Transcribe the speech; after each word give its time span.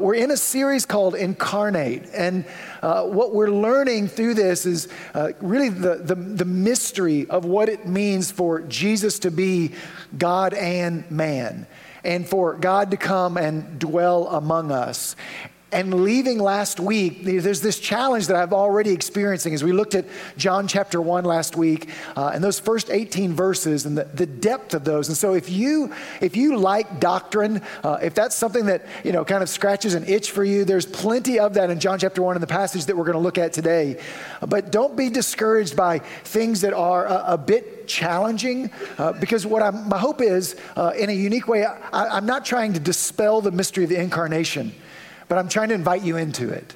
We're 0.00 0.14
in 0.14 0.30
a 0.30 0.36
series 0.36 0.86
called 0.86 1.16
Incarnate, 1.16 2.08
and 2.14 2.44
uh, 2.82 3.02
what 3.02 3.34
we're 3.34 3.50
learning 3.50 4.06
through 4.06 4.34
this 4.34 4.64
is 4.64 4.86
uh, 5.12 5.32
really 5.40 5.70
the, 5.70 5.96
the, 5.96 6.14
the, 6.14 6.44
mystery 6.44 7.28
of 7.28 7.44
what 7.44 7.68
it 7.68 7.84
means 7.84 8.30
for 8.30 8.60
Jesus 8.60 9.18
to 9.18 9.32
be 9.32 9.72
God 10.16 10.54
and 10.54 11.10
man, 11.10 11.66
and 12.04 12.28
for 12.28 12.54
God 12.54 12.92
to 12.92 12.96
come 12.96 13.36
and 13.36 13.80
dwell 13.80 14.28
among 14.28 14.70
us 14.70 15.16
and 15.70 16.02
leaving 16.02 16.38
last 16.38 16.80
week, 16.80 17.24
there's 17.24 17.60
this 17.60 17.78
challenge 17.78 18.28
that 18.28 18.36
I've 18.36 18.54
already 18.54 18.90
experiencing 18.90 19.52
as 19.52 19.62
we 19.62 19.72
looked 19.72 19.94
at 19.94 20.06
John 20.38 20.66
chapter 20.66 21.00
1 21.00 21.24
last 21.24 21.56
week 21.56 21.90
uh, 22.16 22.30
and 22.32 22.42
those 22.42 22.58
first 22.58 22.88
18 22.90 23.34
verses 23.34 23.84
and 23.84 23.96
the, 23.96 24.04
the 24.04 24.24
depth 24.24 24.72
of 24.72 24.84
those. 24.84 25.08
And 25.08 25.16
so 25.16 25.34
if 25.34 25.50
you 25.50 25.92
if 26.22 26.36
you 26.36 26.56
like 26.56 27.00
doctrine, 27.00 27.60
uh, 27.84 27.98
if 28.02 28.14
that's 28.14 28.34
something 28.34 28.66
that 28.66 28.86
you 29.04 29.12
know 29.12 29.26
kind 29.26 29.42
of 29.42 29.50
scratches 29.50 29.92
an 29.92 30.04
itch 30.04 30.30
for 30.30 30.42
you, 30.42 30.64
there's 30.64 30.86
plenty 30.86 31.38
of 31.38 31.54
that 31.54 31.68
in 31.68 31.78
John 31.80 31.98
chapter 31.98 32.22
1 32.22 32.36
in 32.36 32.40
the 32.40 32.46
passage 32.46 32.86
that 32.86 32.96
we're 32.96 33.04
going 33.04 33.18
to 33.18 33.22
look 33.22 33.36
at 33.38 33.52
today. 33.52 34.00
But 34.40 34.72
don't 34.72 34.96
be 34.96 35.10
discouraged 35.10 35.76
by 35.76 35.98
things 35.98 36.62
that 36.62 36.72
are 36.72 37.06
a, 37.06 37.34
a 37.34 37.38
bit 37.38 37.86
challenging 37.86 38.70
uh, 38.96 39.12
because 39.12 39.44
what 39.44 39.62
I'm, 39.62 39.88
my 39.88 39.98
hope 39.98 40.22
is, 40.22 40.56
uh, 40.76 40.92
in 40.96 41.10
a 41.10 41.12
unique 41.12 41.46
way, 41.46 41.64
I, 41.64 42.16
I'm 42.16 42.26
not 42.26 42.46
trying 42.46 42.72
to 42.72 42.80
dispel 42.80 43.42
the 43.42 43.50
mystery 43.50 43.84
of 43.84 43.90
the 43.90 44.00
incarnation 44.00 44.72
but 45.28 45.38
I'm 45.38 45.48
trying 45.48 45.68
to 45.68 45.74
invite 45.74 46.02
you 46.02 46.16
into 46.16 46.48
it. 46.48 46.74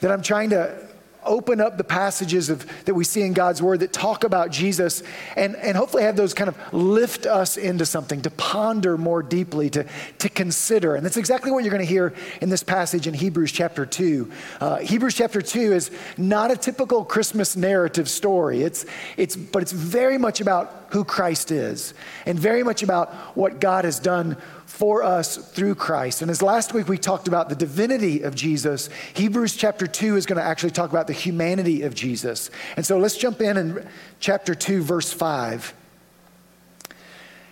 That 0.00 0.10
I'm 0.10 0.22
trying 0.22 0.50
to 0.50 0.88
open 1.24 1.60
up 1.60 1.76
the 1.76 1.84
passages 1.84 2.50
of, 2.50 2.66
that 2.84 2.94
we 2.94 3.04
see 3.04 3.22
in 3.22 3.32
God's 3.32 3.62
Word 3.62 3.80
that 3.80 3.92
talk 3.92 4.24
about 4.24 4.50
Jesus 4.50 5.02
and, 5.36 5.56
and 5.56 5.76
hopefully 5.76 6.02
have 6.02 6.16
those 6.16 6.34
kind 6.34 6.48
of 6.48 6.56
lift 6.72 7.26
us 7.26 7.56
into 7.56 7.86
something, 7.86 8.22
to 8.22 8.30
ponder 8.30 8.96
more 8.96 9.22
deeply, 9.22 9.70
to, 9.70 9.86
to 10.18 10.28
consider. 10.28 10.94
And 10.94 11.04
that's 11.04 11.16
exactly 11.16 11.50
what 11.50 11.64
you're 11.64 11.70
going 11.70 11.84
to 11.84 11.88
hear 11.88 12.14
in 12.40 12.48
this 12.48 12.62
passage 12.62 13.06
in 13.06 13.14
Hebrews 13.14 13.52
chapter 13.52 13.86
2. 13.86 14.30
Uh, 14.60 14.76
Hebrews 14.78 15.14
chapter 15.14 15.42
2 15.42 15.72
is 15.72 15.90
not 16.16 16.50
a 16.50 16.56
typical 16.56 17.04
Christmas 17.04 17.56
narrative 17.56 18.08
story, 18.08 18.62
it's, 18.62 18.86
it's, 19.16 19.36
but 19.36 19.62
it's 19.62 19.72
very 19.72 20.18
much 20.18 20.40
about 20.40 20.84
who 20.90 21.04
Christ 21.04 21.50
is 21.50 21.92
and 22.24 22.38
very 22.38 22.62
much 22.62 22.82
about 22.82 23.12
what 23.36 23.60
God 23.60 23.84
has 23.84 23.98
done 23.98 24.36
for 24.74 25.04
us 25.04 25.36
through 25.36 25.76
Christ. 25.76 26.20
And 26.20 26.28
as 26.32 26.42
last 26.42 26.74
week 26.74 26.88
we 26.88 26.98
talked 26.98 27.28
about 27.28 27.48
the 27.48 27.54
divinity 27.54 28.22
of 28.22 28.34
Jesus, 28.34 28.90
Hebrews 29.14 29.54
chapter 29.54 29.86
2 29.86 30.16
is 30.16 30.26
going 30.26 30.36
to 30.36 30.44
actually 30.44 30.72
talk 30.72 30.90
about 30.90 31.06
the 31.06 31.12
humanity 31.12 31.82
of 31.82 31.94
Jesus. 31.94 32.50
And 32.76 32.84
so 32.84 32.98
let's 32.98 33.16
jump 33.16 33.40
in 33.40 33.56
in 33.56 33.88
chapter 34.18 34.52
2, 34.52 34.82
verse 34.82 35.12
5. 35.12 35.72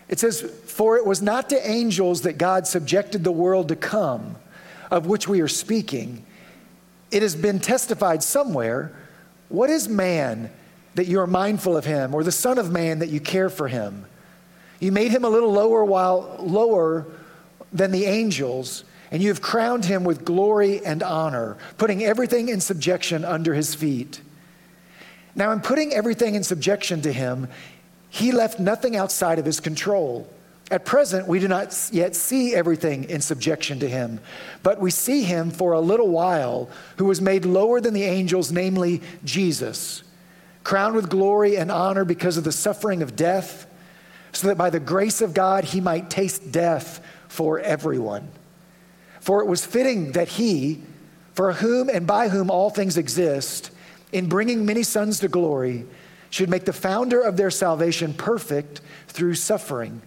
It 0.08 0.18
says, 0.18 0.42
For 0.42 0.96
it 0.96 1.06
was 1.06 1.22
not 1.22 1.48
to 1.50 1.70
angels 1.70 2.22
that 2.22 2.38
God 2.38 2.66
subjected 2.66 3.22
the 3.22 3.30
world 3.30 3.68
to 3.68 3.76
come, 3.76 4.34
of 4.90 5.06
which 5.06 5.28
we 5.28 5.40
are 5.42 5.48
speaking. 5.48 6.26
It 7.12 7.22
has 7.22 7.36
been 7.36 7.60
testified 7.60 8.24
somewhere. 8.24 8.96
What 9.48 9.70
is 9.70 9.88
man 9.88 10.50
that 10.96 11.06
you 11.06 11.20
are 11.20 11.28
mindful 11.28 11.76
of 11.76 11.84
him, 11.84 12.16
or 12.16 12.24
the 12.24 12.32
Son 12.32 12.58
of 12.58 12.72
Man 12.72 12.98
that 12.98 13.10
you 13.10 13.20
care 13.20 13.48
for 13.48 13.68
him? 13.68 14.06
You 14.82 14.90
made 14.90 15.12
him 15.12 15.22
a 15.22 15.28
little 15.28 15.52
lower 15.52 15.84
while 15.84 16.38
lower 16.40 17.06
than 17.72 17.92
the 17.92 18.04
angels, 18.06 18.82
and 19.12 19.22
you 19.22 19.28
have 19.28 19.40
crowned 19.40 19.84
him 19.84 20.02
with 20.02 20.24
glory 20.24 20.84
and 20.84 21.04
honor, 21.04 21.56
putting 21.78 22.02
everything 22.02 22.48
in 22.48 22.60
subjection 22.60 23.24
under 23.24 23.54
his 23.54 23.76
feet. 23.76 24.20
Now, 25.36 25.52
in 25.52 25.60
putting 25.60 25.94
everything 25.94 26.34
in 26.34 26.42
subjection 26.42 27.00
to 27.02 27.12
him, 27.12 27.46
he 28.10 28.32
left 28.32 28.58
nothing 28.58 28.96
outside 28.96 29.38
of 29.38 29.44
his 29.44 29.60
control. 29.60 30.28
At 30.68 30.84
present, 30.84 31.28
we 31.28 31.38
do 31.38 31.46
not 31.46 31.90
yet 31.92 32.16
see 32.16 32.52
everything 32.52 33.04
in 33.04 33.20
subjection 33.20 33.78
to 33.78 33.88
him, 33.88 34.18
but 34.64 34.80
we 34.80 34.90
see 34.90 35.22
him 35.22 35.52
for 35.52 35.74
a 35.74 35.80
little 35.80 36.08
while, 36.08 36.68
who 36.96 37.04
was 37.04 37.20
made 37.20 37.44
lower 37.44 37.80
than 37.80 37.94
the 37.94 38.02
angels, 38.02 38.50
namely 38.50 39.00
Jesus, 39.22 40.02
crowned 40.64 40.96
with 40.96 41.08
glory 41.08 41.56
and 41.56 41.70
honor 41.70 42.04
because 42.04 42.36
of 42.36 42.42
the 42.42 42.50
suffering 42.50 43.00
of 43.00 43.14
death 43.14 43.68
so 44.42 44.48
that 44.48 44.58
by 44.58 44.70
the 44.70 44.80
grace 44.80 45.20
of 45.20 45.34
God 45.34 45.62
he 45.62 45.80
might 45.80 46.10
taste 46.10 46.50
death 46.50 47.00
for 47.28 47.60
everyone. 47.60 48.28
For 49.20 49.40
it 49.40 49.46
was 49.46 49.64
fitting 49.64 50.12
that 50.12 50.26
he, 50.26 50.82
for 51.32 51.52
whom 51.52 51.88
and 51.88 52.08
by 52.08 52.28
whom 52.28 52.50
all 52.50 52.68
things 52.68 52.96
exist, 52.96 53.70
in 54.10 54.28
bringing 54.28 54.66
many 54.66 54.82
sons 54.82 55.20
to 55.20 55.28
glory, 55.28 55.86
should 56.28 56.50
make 56.50 56.64
the 56.64 56.72
founder 56.72 57.20
of 57.20 57.36
their 57.36 57.52
salvation 57.52 58.14
perfect 58.14 58.80
through 59.06 59.36
suffering. 59.36 60.02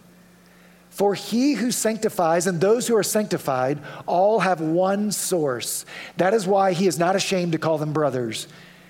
For 0.90 1.16
he 1.16 1.54
who 1.54 1.72
sanctifies 1.72 2.46
and 2.46 2.60
those 2.60 2.90
who 2.90 2.98
are 2.98 3.04
sanctified 3.04 3.80
all 4.06 4.42
have 4.42 4.60
one 4.60 5.14
source. 5.14 5.86
That 6.18 6.34
is 6.34 6.46
why 6.46 6.74
he 6.74 6.88
is 6.88 7.00
not 7.00 7.16
ashamed 7.16 7.54
to 7.54 7.58
call 7.58 7.78
them 7.78 7.94
brothers 7.94 8.50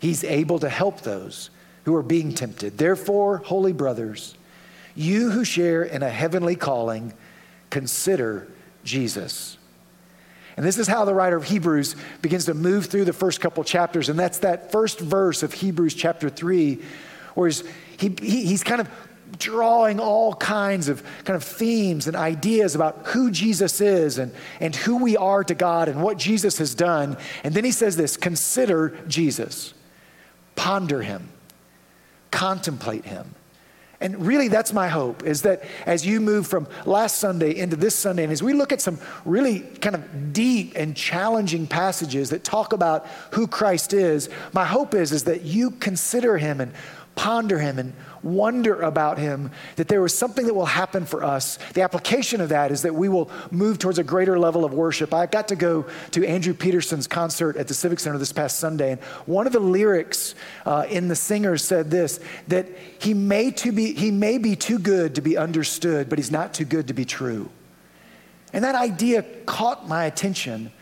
he's 0.00 0.24
able 0.24 0.58
to 0.58 0.68
help 0.68 1.02
those 1.02 1.50
who 1.84 1.94
are 1.94 2.02
being 2.02 2.34
tempted. 2.34 2.78
Therefore, 2.78 3.38
holy 3.38 3.72
brothers, 3.72 4.34
you 4.96 5.30
who 5.30 5.44
share 5.44 5.84
in 5.84 6.02
a 6.02 6.10
heavenly 6.10 6.56
calling, 6.56 7.14
consider 7.70 8.48
Jesus. 8.82 9.56
And 10.56 10.66
this 10.66 10.78
is 10.78 10.88
how 10.88 11.04
the 11.04 11.14
writer 11.14 11.36
of 11.36 11.44
Hebrews 11.44 11.96
begins 12.20 12.46
to 12.46 12.54
move 12.54 12.86
through 12.86 13.04
the 13.04 13.12
first 13.12 13.40
couple 13.40 13.64
chapters. 13.64 14.08
And 14.08 14.18
that's 14.18 14.38
that 14.38 14.72
first 14.72 15.00
verse 15.00 15.42
of 15.42 15.54
Hebrews 15.54 15.94
chapter 15.94 16.28
3, 16.28 16.82
where 17.34 17.48
he's, 17.48 17.64
he, 17.96 18.14
he's 18.20 18.64
kind 18.64 18.80
of 18.80 18.88
drawing 19.38 20.00
all 20.00 20.34
kinds 20.34 20.88
of 20.88 21.02
kind 21.24 21.36
of 21.36 21.44
themes 21.44 22.06
and 22.06 22.16
ideas 22.16 22.74
about 22.74 23.06
who 23.06 23.30
Jesus 23.30 23.80
is 23.80 24.18
and, 24.18 24.32
and 24.58 24.74
who 24.74 24.96
we 24.96 25.16
are 25.16 25.44
to 25.44 25.54
God 25.54 25.88
and 25.88 26.02
what 26.02 26.18
Jesus 26.18 26.58
has 26.58 26.74
done. 26.74 27.16
And 27.44 27.54
then 27.54 27.64
he 27.64 27.72
says 27.72 27.96
this 27.96 28.16
consider 28.16 28.98
Jesus, 29.06 29.72
ponder 30.60 31.00
him, 31.00 31.26
contemplate 32.30 33.06
him. 33.06 33.34
And 33.98 34.26
really, 34.26 34.48
that's 34.48 34.74
my 34.74 34.88
hope 34.88 35.24
is 35.24 35.40
that 35.42 35.64
as 35.86 36.04
you 36.04 36.20
move 36.20 36.46
from 36.46 36.68
last 36.84 37.16
Sunday 37.18 37.56
into 37.56 37.76
this 37.76 37.94
Sunday, 37.94 38.24
and 38.24 38.32
as 38.32 38.42
we 38.42 38.52
look 38.52 38.70
at 38.70 38.82
some 38.82 38.98
really 39.24 39.60
kind 39.60 39.94
of 39.94 40.34
deep 40.34 40.74
and 40.76 40.94
challenging 40.94 41.66
passages 41.66 42.28
that 42.28 42.44
talk 42.44 42.74
about 42.74 43.06
who 43.30 43.46
Christ 43.46 43.94
is, 43.94 44.28
my 44.52 44.66
hope 44.66 44.94
is, 44.94 45.12
is 45.12 45.24
that 45.24 45.42
you 45.42 45.70
consider 45.70 46.36
him 46.36 46.60
and 46.60 46.72
ponder 47.14 47.58
him 47.58 47.78
and 47.78 47.94
wonder 48.22 48.80
about 48.82 49.18
him, 49.18 49.50
that 49.76 49.88
there 49.88 50.04
is 50.04 50.16
something 50.16 50.46
that 50.46 50.54
will 50.54 50.66
happen 50.66 51.06
for 51.06 51.24
us. 51.24 51.58
The 51.74 51.82
application 51.82 52.40
of 52.40 52.50
that 52.50 52.70
is 52.70 52.82
that 52.82 52.94
we 52.94 53.08
will 53.08 53.30
move 53.50 53.78
towards 53.78 53.98
a 53.98 54.04
greater 54.04 54.38
level 54.38 54.64
of 54.64 54.74
worship. 54.74 55.14
I 55.14 55.26
got 55.26 55.48
to 55.48 55.56
go 55.56 55.86
to 56.12 56.26
Andrew 56.26 56.54
Peterson's 56.54 57.06
concert 57.06 57.56
at 57.56 57.68
the 57.68 57.74
Civic 57.74 58.00
Center 58.00 58.18
this 58.18 58.32
past 58.32 58.58
Sunday, 58.58 58.92
and 58.92 59.00
one 59.26 59.46
of 59.46 59.52
the 59.52 59.60
lyrics 59.60 60.34
uh, 60.66 60.86
in 60.88 61.08
the 61.08 61.16
singer 61.16 61.56
said 61.56 61.90
this 61.90 62.20
that 62.48 62.68
he 62.98 63.14
may, 63.14 63.50
to 63.52 63.72
be, 63.72 63.94
he 63.94 64.10
may 64.10 64.38
be 64.38 64.56
too 64.56 64.78
good 64.78 65.14
to 65.14 65.20
be 65.20 65.36
understood, 65.36 66.08
but 66.08 66.18
he's 66.18 66.30
not 66.30 66.54
too 66.54 66.64
good 66.64 66.88
to 66.88 66.94
be 66.94 67.04
true. 67.04 67.50
And 68.52 68.64
that 68.64 68.74
idea 68.74 69.22
caught 69.46 69.88
my 69.88 70.04
attention 70.04 70.72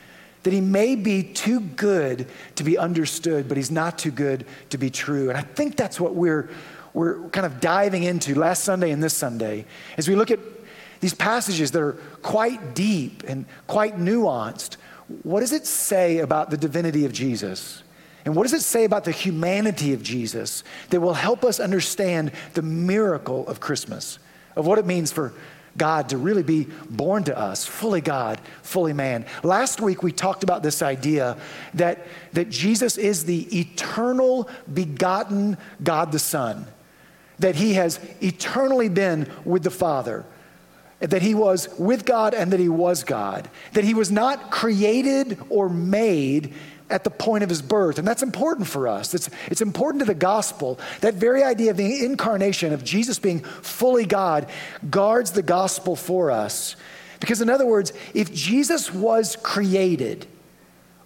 that 0.43 0.53
he 0.53 0.61
may 0.61 0.95
be 0.95 1.23
too 1.23 1.61
good 1.61 2.27
to 2.55 2.65
be 2.65 2.79
understood, 2.79 3.49
but 3.49 3.57
he's 3.57 3.71
not 3.71 3.99
too 3.99 4.11
good 4.11 4.47
to 4.71 4.79
be 4.79 4.89
true. 4.89 5.29
And 5.29 5.37
I 5.37 5.43
think 5.43 5.77
that's 5.77 6.01
what 6.01 6.15
we're, 6.15 6.49
we're 6.99 7.29
kind 7.29 7.47
of 7.47 7.61
diving 7.61 8.03
into 8.03 8.35
last 8.35 8.65
Sunday 8.65 8.91
and 8.91 9.01
this 9.01 9.15
Sunday 9.15 9.65
as 9.97 10.09
we 10.09 10.17
look 10.17 10.33
at 10.33 10.41
these 10.99 11.15
passages 11.15 11.71
that 11.71 11.81
are 11.81 11.93
quite 12.23 12.75
deep 12.75 13.23
and 13.29 13.47
quite 13.69 13.99
nuanced, 13.99 14.79
what 15.23 15.39
does 15.39 15.53
it 15.53 15.65
say 15.65 16.19
about 16.19 16.51
the 16.51 16.57
divinity 16.57 17.05
of 17.05 17.13
Jesus? 17.13 17.85
And 18.25 18.35
what 18.35 18.43
does 18.43 18.53
it 18.53 18.63
say 18.63 18.83
about 18.83 19.05
the 19.05 19.13
humanity 19.13 19.93
of 19.93 20.03
Jesus 20.03 20.65
that 20.91 21.01
will 21.01 21.15
help 21.15 21.45
us 21.45 21.61
understand 21.61 22.33
the 22.55 22.63
miracle 22.63 23.47
of 23.47 23.61
Christmas, 23.61 24.19
of 24.57 24.67
what 24.67 24.81
it 24.81 24.85
means 24.85 25.13
for 25.13 25.33
God 25.77 26.09
to 26.09 26.19
really 26.19 26.43
be 26.43 26.67
born 26.91 27.23
to 27.25 27.39
us, 27.39 27.65
fully 27.65 28.01
God, 28.01 28.41
fully 28.63 28.93
man. 28.93 29.25
Last 29.45 29.81
week 29.81 30.03
we 30.03 30.11
talked 30.11 30.43
about 30.43 30.65
this 30.65 30.83
idea 30.83 31.37
that, 31.75 32.05
that 32.33 32.51
Jesus 32.51 32.99
is 32.99 33.25
the 33.25 33.61
eternal 33.61 34.49
begotten 34.75 35.57
God 35.81 36.11
the 36.11 36.19
Son, 36.19 36.67
that 37.39 37.57
he 37.57 37.75
has 37.75 38.01
eternally 38.21 38.89
been 38.89 39.31
with 39.45 39.63
the 39.63 39.71
Father 39.71 40.25
that 41.01 41.23
he 41.23 41.35
was 41.35 41.69
with 41.79 42.05
God 42.05 42.35
and 42.35 42.53
that 42.53 42.61
he 42.61 42.69
was 42.69 43.05
God, 43.05 43.49
that 43.73 43.85
he 43.85 43.95
was 43.95 44.11
not 44.11 44.51
created 44.51 45.39
or 45.49 45.69
made 45.69 46.53
at 46.91 47.05
the 47.05 47.11
point 47.11 47.45
of 47.45 47.51
his 47.51 47.63
birth. 47.63 47.99
And 47.99 48.09
that's 48.09 48.23
important 48.23 48.67
for 48.67 48.89
us. 48.89 49.15
It's, 49.15 49.29
it's 49.49 49.61
important 49.61 50.01
to 50.01 50.07
the 50.07 50.15
gospel. 50.15 50.79
That 51.01 51.15
very 51.15 51.43
idea 51.43 51.71
of 51.71 51.77
the 51.77 52.05
incarnation, 52.05 52.73
of 52.73 52.83
Jesus 52.83 53.19
being 53.19 53.41
fully 53.41 54.07
God, 54.07 54.49
guards 54.91 55.33
the 55.33 55.43
gospel 55.43 55.97
for 55.97 56.31
us. 56.31 56.77
Because, 57.21 57.41
in 57.41 57.51
other 57.51 57.67
words, 57.67 57.93
if 58.15 58.33
Jesus 58.33 58.93
was 58.93 59.37
created, 59.37 60.27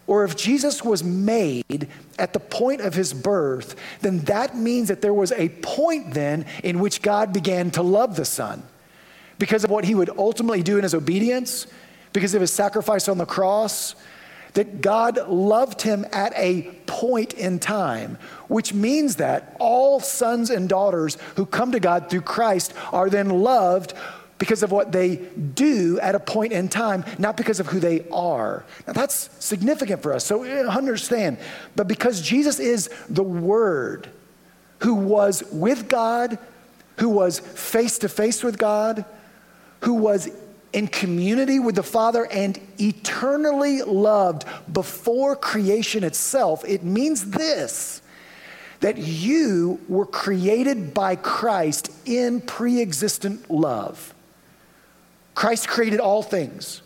or 0.06 0.25
if 0.25 0.37
Jesus 0.37 0.84
was 0.84 1.04
made 1.04 1.88
at 2.19 2.32
the 2.32 2.40
point 2.40 2.81
of 2.81 2.94
his 2.94 3.14
birth, 3.14 3.76
then 4.00 4.20
that 4.20 4.56
means 4.56 4.88
that 4.88 5.00
there 5.00 5.14
was 5.14 5.32
a 5.32 5.49
point 5.49 6.14
then 6.14 6.44
in 6.64 6.81
which 6.81 7.02
God 7.02 7.32
began 7.32 7.70
to 7.72 7.82
love 7.82 8.16
the 8.16 8.25
Son. 8.25 8.62
Because 9.38 9.64
of 9.64 9.70
what 9.70 9.84
he 9.84 9.94
would 9.94 10.10
ultimately 10.10 10.62
do 10.62 10.76
in 10.76 10.82
his 10.82 10.94
obedience, 10.94 11.66
because 12.12 12.34
of 12.34 12.40
his 12.40 12.52
sacrifice 12.52 13.08
on 13.08 13.19
the 13.19 13.26
cross, 13.26 13.94
that 14.54 14.81
God 14.81 15.28
loved 15.28 15.82
him 15.82 16.04
at 16.12 16.32
a 16.37 16.62
point 16.87 17.32
in 17.34 17.58
time, 17.58 18.19
which 18.49 18.75
means 18.75 19.16
that 19.16 19.56
all 19.58 19.99
sons 19.99 20.50
and 20.50 20.69
daughters 20.69 21.16
who 21.37 21.46
come 21.46 21.72
to 21.72 21.81
God 21.81 22.10
through 22.10 22.20
Christ 22.20 22.75
are 22.93 23.08
then 23.08 23.31
loved 23.31 23.94
because 24.42 24.64
of 24.64 24.72
what 24.72 24.90
they 24.90 25.14
do 25.54 26.00
at 26.00 26.16
a 26.16 26.18
point 26.18 26.52
in 26.52 26.68
time, 26.68 27.04
not 27.16 27.36
because 27.36 27.60
of 27.60 27.68
who 27.68 27.78
they 27.78 28.04
are. 28.10 28.64
Now 28.88 28.92
that's 28.92 29.30
significant 29.38 30.02
for 30.02 30.12
us. 30.12 30.26
So 30.26 30.42
uh, 30.42 30.68
understand, 30.68 31.38
but 31.76 31.86
because 31.86 32.20
Jesus 32.20 32.58
is 32.58 32.90
the 33.08 33.22
Word 33.22 34.08
who 34.80 34.94
was 34.94 35.44
with 35.52 35.86
God, 35.86 36.38
who 36.98 37.08
was 37.08 37.38
face 37.38 37.98
to 37.98 38.08
face 38.08 38.42
with 38.42 38.58
God, 38.58 39.04
who 39.82 39.94
was 39.94 40.28
in 40.72 40.88
community 40.88 41.60
with 41.60 41.76
the 41.76 41.84
Father 41.84 42.26
and 42.26 42.58
eternally 42.80 43.82
loved 43.82 44.44
before 44.72 45.36
creation 45.36 46.02
itself, 46.02 46.64
it 46.66 46.82
means 46.82 47.30
this 47.30 48.02
that 48.80 48.98
you 48.98 49.78
were 49.88 50.04
created 50.04 50.92
by 50.92 51.14
Christ 51.14 51.92
in 52.04 52.40
pre 52.40 52.82
existent 52.82 53.48
love. 53.48 54.12
Christ 55.34 55.69
created 55.69 56.00
all 56.00 56.23
things. 56.23 56.82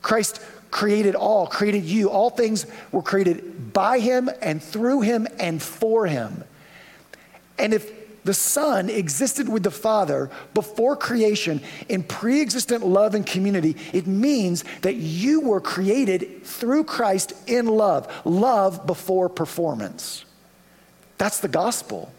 Christ 0.00 0.40
created 0.70 1.14
all, 1.14 1.46
created 1.46 1.84
you. 1.84 2.10
All 2.10 2.30
things 2.30 2.66
were 2.90 3.02
created 3.02 3.72
by 3.72 3.98
him 4.00 4.28
and 4.40 4.62
through 4.62 5.02
him 5.02 5.28
and 5.38 5.62
for 5.62 6.06
him. 6.06 6.44
And 7.58 7.72
if 7.72 8.24
the 8.24 8.34
Son 8.34 8.88
existed 8.88 9.48
with 9.48 9.62
the 9.62 9.70
Father 9.70 10.30
before 10.54 10.96
creation 10.96 11.60
in 11.88 12.02
pre 12.02 12.40
existent 12.40 12.86
love 12.86 13.14
and 13.14 13.26
community, 13.26 13.76
it 13.92 14.06
means 14.06 14.64
that 14.82 14.94
you 14.94 15.40
were 15.40 15.60
created 15.60 16.44
through 16.44 16.84
Christ 16.84 17.32
in 17.46 17.66
love, 17.66 18.10
love 18.24 18.86
before 18.86 19.28
performance. 19.28 20.24
That's 21.18 21.40
the 21.40 21.48
gospel. 21.48 22.12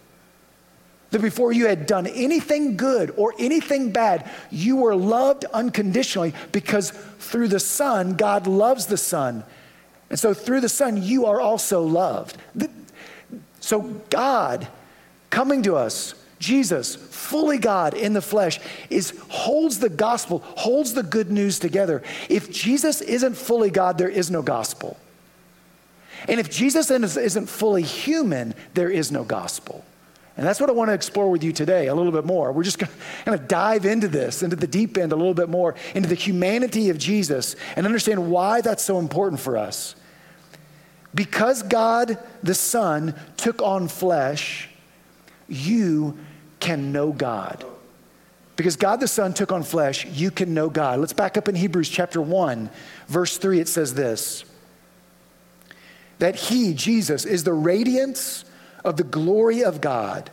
That 1.13 1.21
before 1.21 1.51
you 1.51 1.67
had 1.67 1.85
done 1.85 2.07
anything 2.07 2.75
good 2.75 3.13
or 3.17 3.35
anything 3.37 3.91
bad, 3.91 4.27
you 4.49 4.77
were 4.77 4.95
loved 4.95 5.45
unconditionally 5.45 6.33
because 6.51 6.89
through 7.19 7.49
the 7.49 7.59
Son, 7.59 8.15
God 8.15 8.47
loves 8.47 8.87
the 8.87 8.97
Son. 8.97 9.43
And 10.09 10.17
so 10.17 10.33
through 10.33 10.61
the 10.61 10.69
Son, 10.69 11.01
you 11.01 11.27
are 11.27 11.39
also 11.39 11.83
loved. 11.83 12.37
So 13.59 13.81
God 14.09 14.67
coming 15.29 15.61
to 15.63 15.75
us, 15.75 16.15
Jesus, 16.39 16.95
fully 16.95 17.59
God 17.59 17.93
in 17.93 18.13
the 18.13 18.21
flesh, 18.21 18.59
is 18.89 19.13
holds 19.29 19.77
the 19.77 19.89
gospel, 19.89 20.39
holds 20.57 20.95
the 20.95 21.03
good 21.03 21.29
news 21.29 21.59
together. 21.59 22.01
If 22.27 22.51
Jesus 22.51 23.01
isn't 23.01 23.37
fully 23.37 23.69
God, 23.69 23.99
there 23.99 24.09
is 24.09 24.31
no 24.31 24.41
gospel. 24.41 24.97
And 26.27 26.39
if 26.39 26.49
Jesus 26.49 26.89
isn't 26.89 27.47
fully 27.49 27.83
human, 27.83 28.55
there 28.73 28.89
is 28.89 29.11
no 29.11 29.23
gospel. 29.23 29.85
And 30.35 30.45
that's 30.45 30.59
what 30.59 30.69
I 30.69 30.73
want 30.73 30.89
to 30.89 30.93
explore 30.93 31.29
with 31.29 31.43
you 31.43 31.51
today 31.51 31.87
a 31.87 31.95
little 31.95 32.11
bit 32.11 32.25
more. 32.25 32.51
We're 32.51 32.63
just 32.63 32.79
going 32.79 32.91
to 32.91 33.23
kind 33.25 33.39
of 33.39 33.47
dive 33.47 33.85
into 33.85 34.07
this, 34.07 34.41
into 34.41 34.55
the 34.55 34.67
deep 34.67 34.97
end 34.97 35.11
a 35.11 35.15
little 35.15 35.33
bit 35.33 35.49
more, 35.49 35.75
into 35.93 36.09
the 36.09 36.15
humanity 36.15 36.89
of 36.89 36.97
Jesus, 36.97 37.55
and 37.75 37.85
understand 37.85 38.31
why 38.31 38.61
that's 38.61 38.83
so 38.83 38.99
important 38.99 39.39
for 39.39 39.57
us. 39.57 39.95
Because 41.13 41.61
God 41.61 42.17
the 42.41 42.55
Son 42.55 43.13
took 43.37 43.61
on 43.61 43.87
flesh, 43.87 44.69
you 45.47 46.17
can 46.59 46.91
know 46.91 47.11
God. 47.11 47.63
Because 48.55 48.75
God 48.75 48.99
the 48.99 49.07
Son 49.07 49.33
took 49.33 49.51
on 49.51 49.63
flesh, 49.63 50.05
you 50.05 50.31
can 50.31 50.53
know 50.53 50.69
God. 50.69 50.99
Let's 50.99 51.13
back 51.13 51.37
up 51.37 51.47
in 51.47 51.55
Hebrews 51.55 51.89
chapter 51.89 52.21
1, 52.21 52.69
verse 53.07 53.37
3. 53.37 53.59
It 53.59 53.67
says 53.67 53.93
this 53.93 54.45
that 56.19 56.35
He, 56.35 56.73
Jesus, 56.73 57.25
is 57.25 57.43
the 57.43 57.53
radiance 57.53 58.45
of 58.83 58.97
the 58.97 59.03
glory 59.03 59.63
of 59.63 59.81
God 59.81 60.29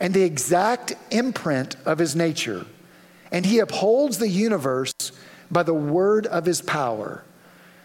and 0.00 0.12
the 0.12 0.22
exact 0.22 0.94
imprint 1.10 1.76
of 1.86 1.98
His 1.98 2.16
nature. 2.16 2.66
And 3.30 3.46
He 3.46 3.58
upholds 3.58 4.18
the 4.18 4.28
universe 4.28 4.92
by 5.50 5.62
the 5.62 5.74
word 5.74 6.26
of 6.26 6.44
His 6.44 6.60
power. 6.60 7.24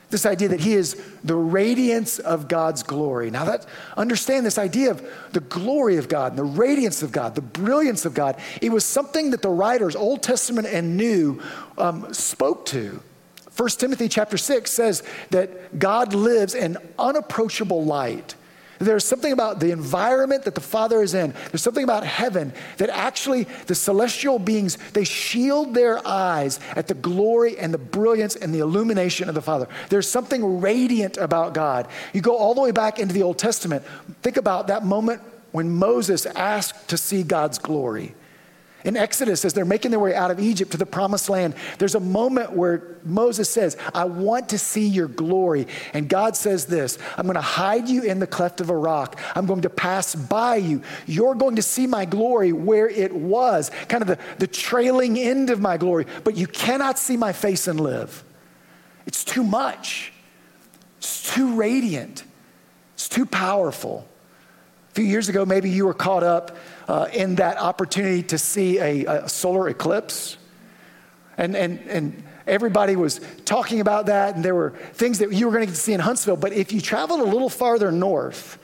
This 0.10 0.26
idea 0.26 0.48
that 0.50 0.62
he 0.62 0.74
is 0.74 1.02
the 1.24 1.36
radiance 1.36 2.18
of 2.18 2.48
God's 2.48 2.82
glory. 2.82 3.30
Now 3.30 3.44
that 3.44 3.66
understand 3.98 4.46
this 4.46 4.58
idea 4.58 4.92
of 4.92 5.06
the 5.34 5.42
glory 5.42 5.98
of 5.98 6.08
God 6.08 6.32
and 6.32 6.40
the 6.40 6.46
radiance 6.46 7.04
of 7.04 7.12
God, 7.12 7.36
the 7.36 7.42
brilliance 7.42 8.06
of 8.06 8.14
God. 8.14 8.40
It 8.62 8.72
was 8.72 8.86
something 8.86 9.32
that 9.32 9.42
the 9.42 9.50
writers, 9.50 9.98
Old 9.98 10.24
Testament 10.24 10.68
and 10.68 10.96
New, 10.96 11.42
um, 11.78 12.14
spoke 12.14 12.66
to. 12.68 13.02
1 13.58 13.70
Timothy 13.72 14.08
chapter 14.08 14.38
6 14.38 14.72
says 14.72 15.04
that 15.32 15.78
God 15.78 16.14
lives 16.14 16.56
in 16.56 16.78
unapproachable 16.98 17.84
light. 17.84 18.36
There's 18.80 19.06
something 19.06 19.32
about 19.32 19.60
the 19.60 19.72
environment 19.72 20.44
that 20.44 20.56
the 20.56 20.62
Father 20.62 21.02
is 21.02 21.14
in. 21.14 21.34
There's 21.52 21.62
something 21.62 21.84
about 21.84 22.06
heaven 22.06 22.54
that 22.78 22.90
actually 22.90 23.44
the 23.66 23.76
celestial 23.76 24.40
beings, 24.40 24.78
they 24.94 25.04
shield 25.04 25.74
their 25.74 26.06
eyes 26.08 26.60
at 26.76 26.88
the 26.88 26.94
glory 26.94 27.58
and 27.58 27.74
the 27.74 27.78
brilliance 27.78 28.36
and 28.36 28.54
the 28.54 28.60
illumination 28.60 29.30
of 29.30 29.36
the 29.36 29.42
Father. 29.42 29.68
There's 29.90 30.10
something 30.10 30.62
radiant 30.62 31.18
about 31.18 31.54
God. 31.54 31.88
You 32.14 32.22
go 32.22 32.38
all 32.38 32.54
the 32.54 32.62
way 32.62 32.72
back 32.72 33.00
into 33.00 33.14
the 33.14 33.24
Old 33.24 33.38
Testament. 33.38 33.84
Think 34.22 34.38
about 34.38 34.68
that 34.68 34.86
moment 34.86 35.22
when 35.52 35.70
Moses 35.70 36.26
asked 36.26 36.90
to 36.90 36.98
see 36.98 37.24
God's 37.24 37.58
glory. 37.58 38.14
In 38.88 38.96
Exodus, 38.96 39.44
as 39.44 39.54
they're 39.54 39.66
making 39.66 39.92
their 39.92 40.00
way 40.00 40.16
out 40.16 40.32
of 40.32 40.40
Egypt 40.40 40.72
to 40.72 40.78
the 40.78 40.86
promised 40.86 41.28
land, 41.28 41.56
there's 41.78 41.96
a 41.96 42.00
moment 42.00 42.54
where 42.54 42.96
Moses 43.04 43.50
says, 43.50 43.76
I 43.94 44.06
want 44.06 44.48
to 44.50 44.58
see 44.58 44.88
your 44.88 45.10
glory. 45.10 45.68
And 45.94 46.08
God 46.08 46.38
says 46.38 46.68
this 46.68 46.98
I'm 47.18 47.26
going 47.26 47.36
to 47.36 47.42
hide 47.42 47.90
you 47.90 48.04
in 48.04 48.20
the 48.20 48.28
cleft 48.28 48.62
of 48.62 48.70
a 48.70 48.78
rock. 48.78 49.20
I'm 49.36 49.46
going 49.46 49.64
to 49.64 49.70
pass 49.70 50.16
by 50.16 50.56
you. 50.56 50.84
You're 51.06 51.36
going 51.36 51.58
to 51.58 51.62
see 51.62 51.86
my 51.86 52.06
glory 52.06 52.54
where 52.54 52.88
it 52.88 53.14
was, 53.14 53.72
kind 53.90 54.02
of 54.02 54.08
the, 54.08 54.20
the 54.40 54.48
trailing 54.48 55.20
end 55.20 55.50
of 55.50 55.60
my 55.60 55.76
glory, 55.76 56.06
but 56.24 56.38
you 56.38 56.48
cannot 56.48 56.98
see 56.98 57.18
my 57.18 57.34
face 57.34 57.68
and 57.68 57.82
live. 57.82 58.24
It's 59.06 59.26
too 59.26 59.44
much, 59.44 60.14
it's 61.00 61.34
too 61.34 61.58
radiant, 61.58 62.24
it's 62.94 63.10
too 63.10 63.26
powerful. 63.26 64.08
A 64.92 64.94
few 64.94 65.04
years 65.04 65.28
ago, 65.28 65.46
maybe 65.46 65.70
you 65.70 65.86
were 65.86 65.94
caught 65.94 66.24
up 66.24 66.56
uh, 66.88 67.08
in 67.14 67.36
that 67.36 67.58
opportunity 67.58 68.24
to 68.24 68.38
see 68.38 68.80
a, 68.80 69.24
a 69.24 69.30
solar 69.30 69.70
eclipse. 69.70 70.38
And, 71.38 71.56
and, 71.56 71.80
and 71.88 72.24
everybody 72.48 72.96
was 72.96 73.22
talking 73.46 73.82
about 73.82 74.08
that, 74.08 74.36
and 74.36 74.44
there 74.44 74.56
were 74.56 74.72
things 74.94 75.20
that 75.20 75.32
you 75.32 75.48
were 75.48 75.52
going 75.52 75.68
to 75.68 75.76
see 75.76 75.94
in 75.94 76.00
Huntsville. 76.00 76.38
But 76.38 76.54
if 76.54 76.72
you 76.72 76.82
traveled 76.82 77.20
a 77.20 77.26
little 77.26 77.50
farther 77.50 77.92
north, 77.92 78.58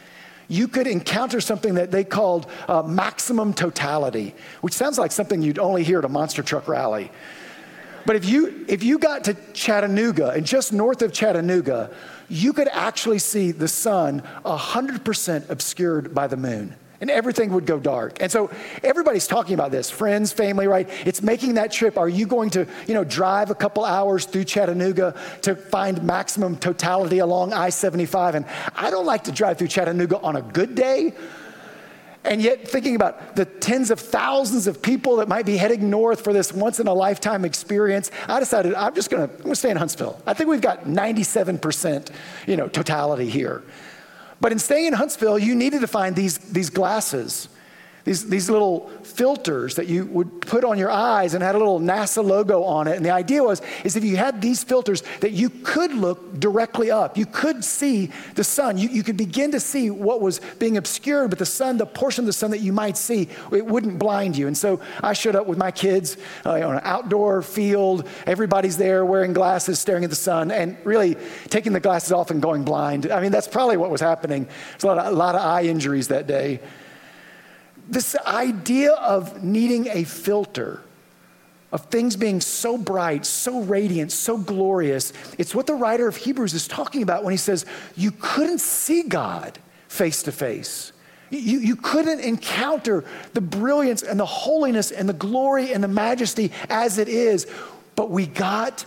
you 0.48 0.68
could 0.68 0.88
encounter 0.88 1.42
something 1.42 1.76
that 1.76 1.92
they 1.92 2.04
called 2.04 2.48
uh, 2.68 2.84
maximum 2.84 3.54
totality, 3.54 4.36
which 4.62 4.74
sounds 4.74 4.98
like 4.98 5.12
something 5.12 5.42
you'd 5.42 5.60
only 5.60 5.84
hear 5.84 6.00
at 6.00 6.06
a 6.06 6.10
monster 6.10 6.44
truck 6.44 6.68
rally. 6.68 7.12
But 8.06 8.18
if 8.18 8.26
you, 8.26 8.66
if 8.68 8.84
you 8.84 9.00
got 9.00 9.24
to 9.26 9.34
Chattanooga 9.54 10.30
and 10.30 10.46
just 10.46 10.74
north 10.74 11.02
of 11.02 11.14
Chattanooga, 11.14 11.96
you 12.28 12.52
could 12.52 12.68
actually 12.70 13.20
see 13.20 13.52
the 13.52 13.68
sun 13.68 14.22
100% 14.44 15.50
obscured 15.50 16.14
by 16.14 16.28
the 16.28 16.38
moon. 16.38 16.76
And 17.04 17.12
everything 17.12 17.52
would 17.52 17.66
go 17.66 17.82
dark. 17.82 18.22
And 18.22 18.32
so 18.32 18.50
everybody's 18.82 19.28
talking 19.28 19.56
about 19.56 19.72
this, 19.72 19.92
friends, 19.92 20.32
family, 20.32 20.68
right? 20.68 20.88
It's 21.06 21.22
making 21.22 21.56
that 21.56 21.70
trip. 21.70 21.98
Are 21.98 22.08
you 22.08 22.26
going 22.26 22.50
to, 22.52 22.66
you 22.88 22.94
know, 22.94 23.04
drive 23.04 23.50
a 23.50 23.56
couple 23.56 23.84
hours 23.84 24.24
through 24.24 24.46
Chattanooga 24.46 25.14
to 25.42 25.54
find 25.54 26.02
maximum 26.02 26.56
totality 26.56 27.20
along 27.20 27.52
I-75? 27.52 28.36
And 28.36 28.46
I 28.74 28.90
don't 28.90 29.06
like 29.06 29.26
to 29.26 29.34
drive 29.34 29.58
through 29.58 29.68
Chattanooga 29.68 30.18
on 30.22 30.38
a 30.38 30.42
good 30.42 30.76
day. 30.76 31.14
And 32.24 32.42
yet, 32.42 32.66
thinking 32.66 32.96
about 32.96 33.36
the 33.36 33.44
tens 33.44 33.92
of 33.92 34.00
thousands 34.00 34.66
of 34.66 34.82
people 34.82 35.18
that 35.18 35.28
might 35.28 35.46
be 35.46 35.58
heading 35.58 35.90
north 35.90 36.22
for 36.22 36.32
this 36.32 36.54
once 36.54 36.80
in 36.80 36.88
a 36.88 36.94
lifetime 36.94 37.44
experience, 37.44 38.12
I 38.30 38.40
decided 38.40 38.76
I'm 38.76 38.96
just 38.96 39.10
gonna, 39.10 39.24
I'm 39.26 39.44
gonna 39.44 39.56
stay 39.56 39.72
in 39.72 39.76
Huntsville. 39.76 40.22
I 40.26 40.34
think 40.34 40.50
we've 40.50 40.62
got 40.62 40.86
97%, 40.86 42.12
you 42.48 42.56
know, 42.56 42.70
totality 42.70 43.30
here. 43.30 43.62
But 44.44 44.52
in 44.52 44.60
staying 44.60 44.88
in 44.88 44.94
Huntsville, 44.94 45.40
you 45.40 45.56
needed 45.56 45.80
to 45.80 45.88
find 45.88 46.18
these, 46.18 46.38
these 46.38 46.70
glasses 46.70 47.48
these, 48.04 48.28
these 48.28 48.50
little 48.50 48.90
filters 49.04 49.76
that 49.76 49.88
you 49.88 50.06
would 50.08 50.42
put 50.42 50.66
on 50.66 50.78
your 50.78 50.92
eyes 50.92 51.34
and 51.34 51.44
had 51.44 51.56
a 51.56 51.58
little 51.58 51.80
NASA 51.80 52.24
logo 52.24 52.64
on 52.64 52.88
it. 52.88 52.98
And 52.98 53.06
the 53.06 53.12
idea 53.12 53.42
was, 53.42 53.62
is 53.86 53.96
if 53.96 54.04
you 54.04 54.18
had 54.18 54.42
these 54.42 54.62
filters 54.64 55.04
that 55.22 55.32
you 55.32 55.50
could 55.50 55.94
look 55.94 56.38
directly 56.38 56.92
up, 56.92 57.18
you 57.18 57.26
could 57.26 57.64
see 57.64 58.12
the 58.36 58.44
sun. 58.44 58.78
You, 58.78 58.90
you 58.90 59.04
could 59.04 59.16
begin 59.16 59.52
to 59.52 59.60
see 59.60 59.90
what 59.90 60.20
was 60.20 60.42
being 60.60 60.76
obscured, 60.76 61.30
but 61.30 61.40
the 61.40 61.46
sun, 61.46 61.78
the 61.78 61.86
portion 61.86 62.24
of 62.24 62.26
the 62.26 62.34
sun 62.34 62.52
that 62.52 62.60
you 62.60 62.74
might 62.74 62.98
see, 62.98 63.30
it 63.54 63.66
wouldn't 63.66 64.00
blind 64.00 64.36
you. 64.36 64.48
And 64.48 64.58
so 64.58 64.82
I 65.02 65.14
showed 65.14 65.36
up 65.36 65.48
with 65.48 65.58
my 65.58 65.72
kids 65.72 66.18
uh, 66.46 66.52
on 66.52 66.76
an 66.76 66.82
outdoor 66.84 67.42
field. 67.42 68.08
Everybody's 68.28 68.76
there 68.76 69.06
wearing 69.06 69.32
glasses, 69.32 69.80
staring 69.80 70.04
at 70.04 70.10
the 70.10 70.16
sun, 70.18 70.52
and 70.52 70.76
really 70.84 71.16
taking 71.48 71.72
the 71.72 71.80
glasses 71.80 72.12
off 72.12 72.32
and 72.32 72.42
going 72.42 72.66
blind. 72.66 73.10
I 73.10 73.22
mean, 73.22 73.32
that's 73.32 73.48
probably 73.48 73.78
what 73.78 73.90
was 73.90 74.02
happening. 74.02 74.46
There's 74.72 74.84
a 74.84 74.88
lot 74.88 74.98
of, 74.98 75.14
a 75.14 75.16
lot 75.16 75.36
of 75.36 75.42
eye 75.42 75.64
injuries 75.64 76.10
that 76.10 76.28
day 76.28 76.60
this 77.88 78.16
idea 78.26 78.94
of 78.94 79.44
needing 79.44 79.88
a 79.88 80.04
filter, 80.04 80.82
of 81.72 81.86
things 81.86 82.16
being 82.16 82.40
so 82.40 82.78
bright, 82.78 83.26
so 83.26 83.62
radiant, 83.62 84.12
so 84.12 84.38
glorious, 84.38 85.12
it's 85.38 85.54
what 85.56 85.68
the 85.68 85.74
writer 85.74 86.08
of 86.08 86.16
Hebrews 86.16 86.54
is 86.54 86.68
talking 86.68 87.02
about 87.02 87.24
when 87.24 87.32
he 87.32 87.38
says, 87.38 87.66
You 87.96 88.12
couldn't 88.12 88.60
see 88.60 89.04
God 89.04 89.58
face 89.88 90.24
to 90.24 90.32
face. 90.32 90.94
You, 91.30 91.60
you 91.60 91.76
couldn't 91.76 92.20
encounter 92.20 93.04
the 93.34 93.42
brilliance 93.42 94.04
and 94.04 94.20
the 94.20 94.26
holiness 94.26 94.92
and 94.92 95.10
the 95.10 95.14
glory 95.14 95.74
and 95.74 95.84
the 95.84 95.88
majesty 95.88 96.52
as 96.70 97.00
it 97.00 97.08
is, 97.08 97.48
but 97.96 98.12
we 98.12 98.28
got 98.28 98.86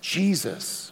Jesus. 0.00 0.90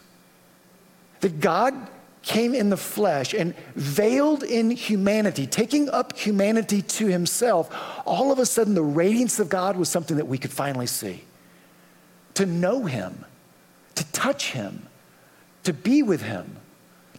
That 1.21 1.41
God 1.41 1.75
came 2.23 2.55
in 2.55 2.71
the 2.71 2.77
flesh 2.77 3.35
and 3.35 3.55
veiled 3.75 4.43
in 4.43 4.71
humanity, 4.71 5.47
taking 5.47 5.89
up 5.91 6.17
humanity 6.17 6.81
to 6.83 7.07
himself, 7.07 7.69
all 8.07 8.33
of 8.33 8.39
a 8.39 8.47
sudden 8.47 8.75
the 8.75 8.83
radiance 8.83 9.39
of 9.41 9.49
God 9.49 9.77
was 9.77 9.89
something 9.89 10.17
that 10.17 10.29
we 10.29 10.39
could 10.39 10.53
finally 10.53 10.87
see. 10.87 11.25
To 12.35 12.47
know 12.47 12.85
him, 12.85 13.25
to 13.97 14.05
touch 14.13 14.53
him, 14.53 14.87
to 15.65 15.73
be 15.73 16.03
with 16.03 16.23
him 16.23 16.57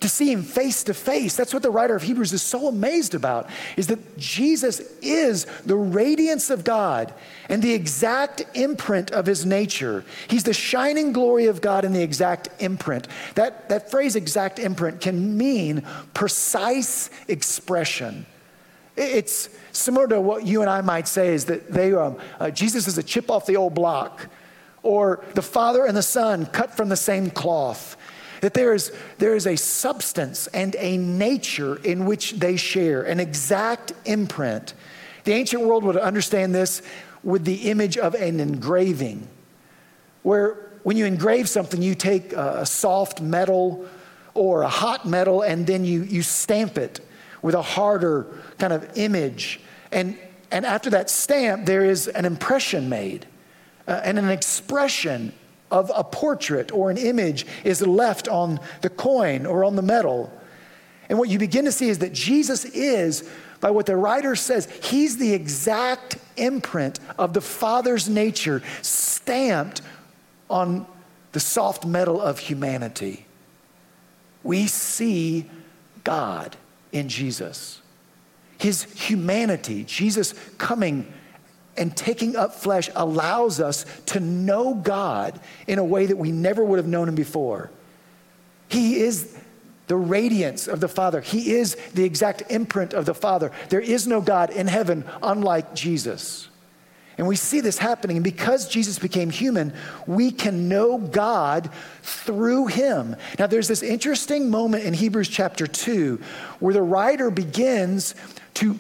to 0.04 0.10
see 0.10 0.30
him 0.30 0.44
face 0.44 0.84
to 0.84 0.94
face. 0.94 1.38
That's 1.38 1.54
what 1.54 1.64
the 1.64 1.72
writer 1.72 1.96
of 1.96 2.04
Hebrews 2.04 2.34
is 2.34 2.42
so 2.42 2.68
amazed 2.68 3.16
about 3.16 3.50
is 3.78 3.88
that 3.88 4.18
Jesus 4.18 4.82
is 5.02 5.46
the 5.66 5.78
radiance 5.78 6.50
of 6.50 6.66
God 6.66 7.14
and 7.48 7.64
the 7.64 7.74
exact 7.74 8.44
imprint 8.54 9.12
of 9.12 9.26
his 9.26 9.46
nature. 9.46 10.04
He's 10.28 10.44
the 10.44 10.54
shining 10.54 11.14
glory 11.14 11.46
of 11.46 11.62
God 11.62 11.86
and 11.86 11.96
the 11.96 12.04
exact 12.04 12.50
imprint. 12.60 13.08
That, 13.36 13.70
that 13.70 13.90
phrase 13.90 14.18
exact 14.18 14.60
imprint 14.60 15.00
can 15.00 15.38
mean 15.38 15.84
precise 16.14 17.10
expression. 17.30 18.26
It's 18.98 19.48
similar 19.72 20.10
to 20.10 20.20
what 20.20 20.46
you 20.46 20.60
and 20.60 20.70
I 20.70 20.82
might 20.82 21.08
say 21.08 21.34
is 21.34 21.46
that 21.46 21.72
they, 21.72 21.94
um, 21.94 22.18
uh, 22.42 22.52
Jesus 22.52 22.90
is 22.90 22.98
a 22.98 23.04
chip 23.04 23.32
off 23.32 23.46
the 23.46 23.56
old 23.56 23.74
block, 23.74 24.28
or 24.84 25.24
the 25.34 25.42
Father 25.42 25.86
and 25.86 25.96
the 25.96 26.04
Son 26.04 26.46
cut 26.46 26.76
from 26.76 26.90
the 26.90 26.98
same 26.98 27.30
cloth 27.30 27.96
that 28.44 28.54
there 28.54 28.74
is, 28.74 28.92
there 29.20 29.36
is 29.36 29.48
a 29.48 29.56
substance 29.56 30.48
and 30.48 30.76
a 30.78 30.98
nature 30.98 31.78
in 31.78 32.06
which 32.06 32.34
they 32.34 32.58
share, 32.58 33.02
an 33.04 33.22
exact 33.22 33.94
imprint. 34.04 34.74
The 35.24 35.32
ancient 35.32 35.64
world 35.64 35.86
would 35.86 35.96
understand 35.96 36.54
this 36.54 36.82
with 37.24 37.46
the 37.46 37.70
image 37.72 37.98
of 37.98 38.16
an 38.16 38.42
engraving, 38.42 39.30
where 40.24 40.58
when 40.84 40.98
you 40.98 41.06
engrave 41.06 41.48
something, 41.48 41.82
you 41.82 41.96
take 41.96 42.34
a 42.34 42.66
soft 42.66 43.22
metal 43.22 43.88
or 44.34 44.64
a 44.64 44.68
hot 44.68 45.08
metal 45.08 45.42
and 45.42 45.66
then 45.66 45.86
you, 45.86 46.04
you 46.04 46.22
stamp 46.22 46.78
it 46.78 47.00
with 47.42 47.56
a 47.56 47.62
harder 47.62 48.28
kind 48.58 48.74
of 48.74 48.98
image. 48.98 49.62
And, 49.94 50.18
and 50.52 50.66
after 50.66 50.90
that 50.90 51.10
stamp, 51.10 51.66
there 51.66 51.86
is 51.86 52.10
an 52.10 52.26
impression 52.26 52.90
made 52.90 53.26
uh, 53.88 54.02
and 54.04 54.20
an 54.20 54.30
expression 54.30 55.32
of 55.74 55.92
a 55.96 56.04
portrait 56.04 56.72
or 56.72 56.92
an 56.92 56.98
image 56.98 57.48
is 57.64 57.82
left 57.82 58.28
on 58.28 58.60
the 58.82 58.90
coin 58.90 59.48
or 59.48 59.66
on 59.66 59.76
the 59.76 59.82
metal. 59.82 60.32
And 61.10 61.18
what 61.18 61.30
you 61.30 61.40
begin 61.40 61.66
to 61.66 61.72
see 61.72 61.90
is 61.90 61.98
that 62.00 62.14
Jesus 62.14 62.64
is, 62.64 63.28
by 63.60 63.72
what 63.72 63.88
the 63.88 63.96
writer 63.96 64.36
says, 64.36 64.68
he's 64.84 65.18
the 65.18 65.34
exact 65.34 66.18
imprint 66.38 67.00
of 67.18 67.34
the 67.34 67.42
Father's 67.42 68.08
nature 68.08 68.62
stamped 68.84 69.82
on 70.48 70.86
the 71.32 71.40
soft 71.40 71.88
metal 71.88 72.22
of 72.22 72.38
humanity. 72.38 73.26
We 74.44 74.68
see 74.68 75.50
God 76.04 76.56
in 76.92 77.10
Jesus. 77.10 77.82
His 78.60 78.84
humanity, 78.94 79.86
Jesus 79.86 80.36
coming 80.60 81.12
and 81.78 81.96
taking 81.96 82.36
up 82.36 82.54
flesh 82.54 82.90
allows 82.96 83.60
us 83.60 83.86
to 84.08 84.20
know 84.20 84.74
God 84.76 85.40
in 85.68 85.80
a 85.80 85.84
way 85.84 86.06
that 86.06 86.18
we 86.18 86.32
never 86.32 86.64
would 86.64 86.78
have 86.78 86.88
known 86.88 87.10
him 87.10 87.16
before. 87.16 87.72
He 88.68 89.00
is 89.02 89.38
the 89.88 89.96
radiance 89.96 90.68
of 90.68 90.80
the 90.80 90.88
Father, 90.88 91.22
He 91.22 91.54
is 91.54 91.76
the 91.94 92.04
exact 92.04 92.44
imprint 92.50 92.94
of 92.94 93.06
the 93.06 93.14
Father. 93.14 93.52
There 93.70 93.82
is 93.82 94.08
no 94.08 94.22
God 94.22 94.50
in 94.50 94.68
heaven 94.68 95.04
unlike 95.22 95.76
Jesus. 95.76 96.48
And 97.18 97.28
we 97.28 97.36
see 97.36 97.60
this 97.60 97.78
happening. 97.78 98.18
And 98.18 98.24
because 98.24 98.68
Jesus 98.68 98.98
became 98.98 99.30
human, 99.30 99.74
we 100.08 100.32
can 100.32 100.68
know 100.68 100.98
God 100.98 101.70
through 102.02 102.68
him. 102.68 103.16
Now, 103.38 103.46
there's 103.46 103.68
this 103.68 103.84
interesting 103.84 104.50
moment 104.50 104.84
in 104.84 104.96
Hebrews 104.96 105.30
chapter 105.30 105.68
2 105.68 106.20
where 106.60 106.74
the 106.74 106.82
writer 106.82 107.30
begins 107.30 108.16
to 108.56 108.80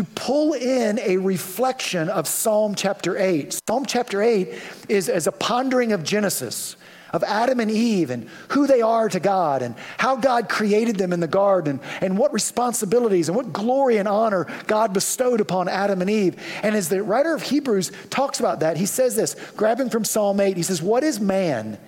to 0.00 0.06
pull 0.14 0.54
in 0.54 0.98
a 1.00 1.18
reflection 1.18 2.08
of 2.08 2.26
Psalm 2.26 2.74
chapter 2.74 3.18
8. 3.18 3.60
Psalm 3.68 3.84
chapter 3.84 4.22
8 4.22 4.48
is 4.88 5.10
as 5.10 5.26
a 5.26 5.32
pondering 5.32 5.92
of 5.92 6.02
Genesis, 6.02 6.76
of 7.12 7.22
Adam 7.22 7.60
and 7.60 7.70
Eve 7.70 8.08
and 8.08 8.26
who 8.48 8.66
they 8.66 8.80
are 8.80 9.10
to 9.10 9.20
God 9.20 9.60
and 9.60 9.74
how 9.98 10.16
God 10.16 10.48
created 10.48 10.96
them 10.96 11.12
in 11.12 11.20
the 11.20 11.26
garden 11.26 11.80
and 12.00 12.16
what 12.16 12.32
responsibilities 12.32 13.28
and 13.28 13.36
what 13.36 13.52
glory 13.52 13.98
and 13.98 14.08
honor 14.08 14.46
God 14.66 14.94
bestowed 14.94 15.38
upon 15.38 15.68
Adam 15.68 16.00
and 16.00 16.08
Eve. 16.08 16.42
And 16.62 16.74
as 16.74 16.88
the 16.88 17.02
writer 17.02 17.34
of 17.34 17.42
Hebrews 17.42 17.92
talks 18.08 18.40
about 18.40 18.60
that, 18.60 18.78
he 18.78 18.86
says 18.86 19.16
this, 19.16 19.34
grabbing 19.54 19.90
from 19.90 20.06
Psalm 20.06 20.40
8, 20.40 20.56
he 20.56 20.62
says, 20.62 20.80
What 20.80 21.04
is 21.04 21.20
man 21.20 21.78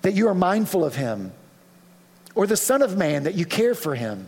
that 0.00 0.14
you 0.14 0.28
are 0.28 0.34
mindful 0.34 0.86
of 0.86 0.96
him? 0.96 1.34
Or 2.34 2.46
the 2.46 2.56
Son 2.56 2.80
of 2.80 2.96
Man 2.96 3.24
that 3.24 3.34
you 3.34 3.44
care 3.44 3.74
for 3.74 3.94
him? 3.94 4.26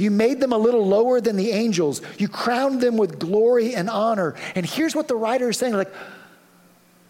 You 0.00 0.10
made 0.10 0.40
them 0.40 0.52
a 0.52 0.58
little 0.58 0.86
lower 0.86 1.20
than 1.20 1.36
the 1.36 1.50
angels. 1.50 2.00
You 2.16 2.26
crowned 2.26 2.80
them 2.80 2.96
with 2.96 3.18
glory 3.18 3.74
and 3.74 3.90
honor. 3.90 4.34
And 4.54 4.64
here's 4.64 4.94
what 4.94 5.08
the 5.08 5.14
writer 5.14 5.50
is 5.50 5.58
saying 5.58 5.74
like, 5.74 5.92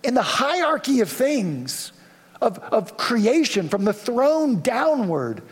in 0.03 0.15
the 0.15 0.23
hierarchy 0.23 1.01
of 1.01 1.09
things, 1.09 1.93
of, 2.41 2.59
of 2.59 2.97
creation, 2.97 3.69
from 3.69 3.85
the 3.85 3.93
throne 3.93 4.61
downward, 4.61 5.43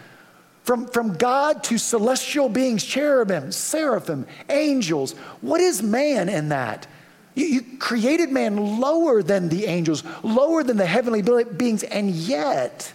from, 0.65 0.89
from 0.89 1.17
God 1.17 1.63
to 1.65 1.79
celestial 1.79 2.49
beings, 2.49 2.83
cherubim, 2.83 3.53
seraphim, 3.53 4.27
angels, 4.49 5.13
what 5.41 5.61
is 5.61 5.81
man 5.81 6.29
in 6.29 6.49
that? 6.49 6.89
You, 7.37 7.47
you 7.47 7.79
created 7.79 8.31
man 8.31 8.81
lower 8.81 9.23
than 9.23 9.49
the 9.49 9.67
angels, 9.67 10.03
lower 10.25 10.65
than 10.65 10.77
the 10.77 10.87
heavenly 10.87 11.23
beings, 11.23 11.85
and 11.85 12.11
yet, 12.11 12.93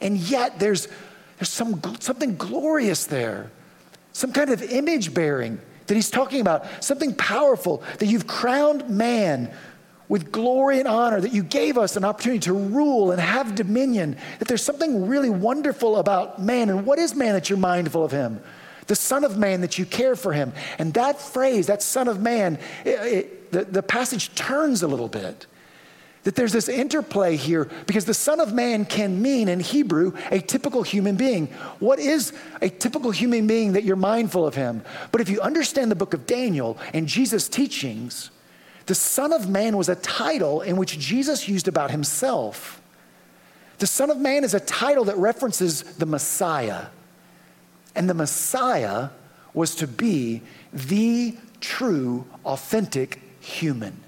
and 0.00 0.16
yet 0.16 0.60
there's, 0.60 0.86
there's 1.38 1.48
some, 1.48 1.82
something 1.98 2.36
glorious 2.36 3.06
there 3.06 3.50
some 4.12 4.32
kind 4.32 4.50
of 4.50 4.62
image 4.62 5.14
bearing 5.14 5.60
that 5.86 5.94
he's 5.94 6.10
talking 6.10 6.40
about, 6.40 6.66
something 6.82 7.14
powerful 7.14 7.82
that 7.98 8.06
you've 8.06 8.26
crowned 8.26 8.88
man 8.88 9.52
with 10.08 10.32
glory 10.32 10.80
and 10.80 10.88
honor, 10.88 11.20
that 11.20 11.32
you 11.32 11.42
gave 11.42 11.78
us 11.78 11.96
an 11.96 12.04
opportunity 12.04 12.40
to 12.40 12.52
rule 12.52 13.12
and 13.12 13.20
have 13.20 13.54
dominion, 13.54 14.16
that 14.40 14.48
there's 14.48 14.62
something 14.62 15.06
really 15.06 15.30
wonderful 15.30 15.96
about 15.96 16.40
man. 16.42 16.68
And 16.68 16.84
what 16.84 16.98
is 16.98 17.14
man 17.14 17.34
that 17.34 17.48
you're 17.48 17.58
mindful 17.58 18.04
of 18.04 18.10
him? 18.10 18.40
The 18.88 18.96
Son 18.96 19.22
of 19.22 19.38
Man 19.38 19.60
that 19.60 19.78
you 19.78 19.86
care 19.86 20.16
for 20.16 20.32
him. 20.32 20.52
And 20.78 20.92
that 20.94 21.20
phrase, 21.20 21.68
that 21.68 21.80
Son 21.80 22.08
of 22.08 22.20
Man, 22.20 22.58
it, 22.84 22.88
it, 22.88 23.52
the, 23.52 23.64
the 23.64 23.82
passage 23.84 24.34
turns 24.34 24.82
a 24.82 24.88
little 24.88 25.06
bit. 25.06 25.46
That 26.24 26.34
there's 26.34 26.52
this 26.52 26.68
interplay 26.68 27.36
here 27.36 27.70
because 27.86 28.04
the 28.04 28.12
Son 28.12 28.40
of 28.40 28.52
Man 28.52 28.84
can 28.84 29.22
mean 29.22 29.48
in 29.48 29.60
Hebrew 29.60 30.12
a 30.30 30.40
typical 30.40 30.82
human 30.82 31.16
being. 31.16 31.46
What 31.78 31.98
is 31.98 32.34
a 32.60 32.68
typical 32.68 33.10
human 33.10 33.46
being 33.46 33.72
that 33.72 33.84
you're 33.84 33.96
mindful 33.96 34.46
of 34.46 34.54
him? 34.54 34.82
But 35.12 35.22
if 35.22 35.30
you 35.30 35.40
understand 35.40 35.90
the 35.90 35.96
book 35.96 36.12
of 36.12 36.26
Daniel 36.26 36.76
and 36.92 37.06
Jesus' 37.06 37.48
teachings, 37.48 38.30
the 38.84 38.94
Son 38.94 39.32
of 39.32 39.48
Man 39.48 39.76
was 39.76 39.88
a 39.88 39.94
title 39.94 40.60
in 40.60 40.76
which 40.76 40.98
Jesus 40.98 41.48
used 41.48 41.68
about 41.68 41.90
himself. 41.90 42.82
The 43.78 43.86
Son 43.86 44.10
of 44.10 44.18
Man 44.18 44.44
is 44.44 44.52
a 44.52 44.60
title 44.60 45.04
that 45.04 45.16
references 45.16 45.82
the 45.82 46.06
Messiah. 46.06 46.86
And 47.94 48.10
the 48.10 48.14
Messiah 48.14 49.08
was 49.54 49.74
to 49.76 49.86
be 49.86 50.42
the 50.72 51.36
true, 51.60 52.26
authentic 52.44 53.20
human. 53.40 54.02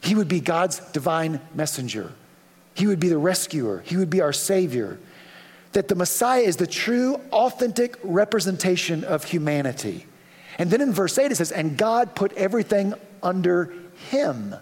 He 0.00 0.14
would 0.14 0.28
be 0.28 0.40
God's 0.40 0.80
divine 0.92 1.40
messenger. 1.54 2.12
He 2.74 2.86
would 2.86 3.00
be 3.00 3.08
the 3.08 3.18
rescuer. 3.18 3.82
He 3.84 3.96
would 3.96 4.10
be 4.10 4.20
our 4.20 4.32
Savior. 4.32 4.98
That 5.72 5.88
the 5.88 5.94
Messiah 5.94 6.42
is 6.42 6.56
the 6.56 6.66
true, 6.66 7.20
authentic 7.32 7.96
representation 8.02 9.04
of 9.04 9.24
humanity. 9.24 10.06
And 10.58 10.70
then 10.70 10.80
in 10.80 10.92
verse 10.92 11.18
8 11.18 11.32
it 11.32 11.36
says, 11.36 11.52
And 11.52 11.76
God 11.76 12.14
put 12.14 12.32
everything 12.34 12.94
under 13.22 13.72
him. 14.10 14.54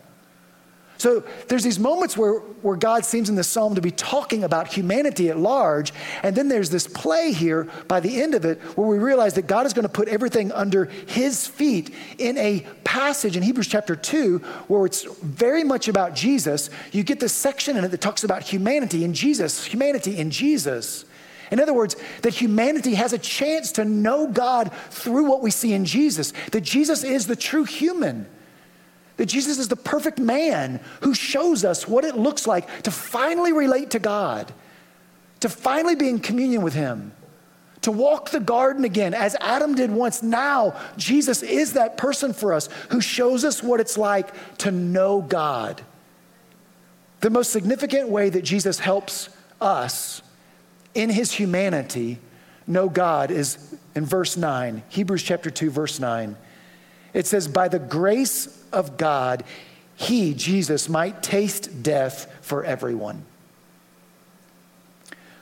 So 0.98 1.24
there's 1.48 1.62
these 1.62 1.78
moments 1.78 2.16
where, 2.16 2.38
where 2.62 2.76
God 2.76 3.04
seems 3.04 3.28
in 3.28 3.34
the 3.34 3.44
psalm 3.44 3.74
to 3.74 3.80
be 3.80 3.90
talking 3.90 4.44
about 4.44 4.68
humanity 4.68 5.28
at 5.28 5.38
large. 5.38 5.92
And 6.22 6.34
then 6.34 6.48
there's 6.48 6.70
this 6.70 6.86
play 6.86 7.32
here 7.32 7.68
by 7.86 8.00
the 8.00 8.22
end 8.22 8.34
of 8.34 8.44
it 8.44 8.60
where 8.76 8.86
we 8.86 8.98
realize 8.98 9.34
that 9.34 9.46
God 9.46 9.66
is 9.66 9.72
going 9.72 9.84
to 9.84 9.92
put 9.92 10.08
everything 10.08 10.52
under 10.52 10.86
his 11.06 11.46
feet 11.46 11.94
in 12.18 12.38
a 12.38 12.66
passage 12.84 13.36
in 13.36 13.42
Hebrews 13.42 13.68
chapter 13.68 13.94
2 13.94 14.38
where 14.68 14.86
it's 14.86 15.04
very 15.22 15.64
much 15.64 15.88
about 15.88 16.14
Jesus. 16.14 16.70
You 16.92 17.02
get 17.02 17.20
this 17.20 17.34
section 17.34 17.76
in 17.76 17.84
it 17.84 17.88
that 17.88 18.00
talks 18.00 18.24
about 18.24 18.42
humanity 18.42 19.04
in 19.04 19.12
Jesus, 19.12 19.64
humanity 19.64 20.16
in 20.16 20.30
Jesus. 20.30 21.04
In 21.50 21.60
other 21.60 21.74
words, 21.74 21.96
that 22.22 22.34
humanity 22.34 22.94
has 22.94 23.12
a 23.12 23.18
chance 23.18 23.72
to 23.72 23.84
know 23.84 24.26
God 24.26 24.72
through 24.90 25.28
what 25.28 25.42
we 25.42 25.50
see 25.50 25.72
in 25.72 25.84
Jesus, 25.84 26.32
that 26.52 26.62
Jesus 26.62 27.04
is 27.04 27.26
the 27.26 27.36
true 27.36 27.64
human. 27.64 28.26
That 29.16 29.26
Jesus 29.26 29.58
is 29.58 29.68
the 29.68 29.76
perfect 29.76 30.18
man 30.18 30.80
who 31.00 31.14
shows 31.14 31.64
us 31.64 31.88
what 31.88 32.04
it 32.04 32.16
looks 32.16 32.46
like 32.46 32.82
to 32.82 32.90
finally 32.90 33.52
relate 33.52 33.90
to 33.90 33.98
God, 33.98 34.52
to 35.40 35.48
finally 35.48 35.94
be 35.94 36.08
in 36.08 36.18
communion 36.18 36.62
with 36.62 36.74
Him, 36.74 37.12
to 37.82 37.90
walk 37.90 38.30
the 38.30 38.40
garden 38.40 38.84
again 38.84 39.14
as 39.14 39.36
Adam 39.40 39.74
did 39.74 39.90
once. 39.90 40.22
Now, 40.22 40.78
Jesus 40.96 41.42
is 41.42 41.74
that 41.74 41.96
person 41.96 42.32
for 42.32 42.52
us 42.52 42.68
who 42.90 43.00
shows 43.00 43.44
us 43.44 43.62
what 43.62 43.80
it's 43.80 43.96
like 43.96 44.32
to 44.58 44.70
know 44.70 45.22
God. 45.22 45.82
The 47.20 47.30
most 47.30 47.52
significant 47.52 48.08
way 48.08 48.28
that 48.28 48.42
Jesus 48.42 48.78
helps 48.78 49.30
us 49.60 50.20
in 50.94 51.08
His 51.08 51.32
humanity 51.32 52.18
know 52.66 52.88
God 52.88 53.30
is 53.30 53.76
in 53.94 54.04
verse 54.04 54.36
9, 54.36 54.82
Hebrews 54.88 55.22
chapter 55.22 55.50
2, 55.50 55.70
verse 55.70 55.98
9. 55.98 56.36
It 57.14 57.26
says, 57.26 57.48
By 57.48 57.68
the 57.68 57.78
grace 57.78 58.64
of 58.76 58.96
God, 58.96 59.42
he, 59.96 60.34
Jesus, 60.34 60.88
might 60.88 61.22
taste 61.22 61.82
death 61.82 62.30
for 62.42 62.62
everyone. 62.62 63.24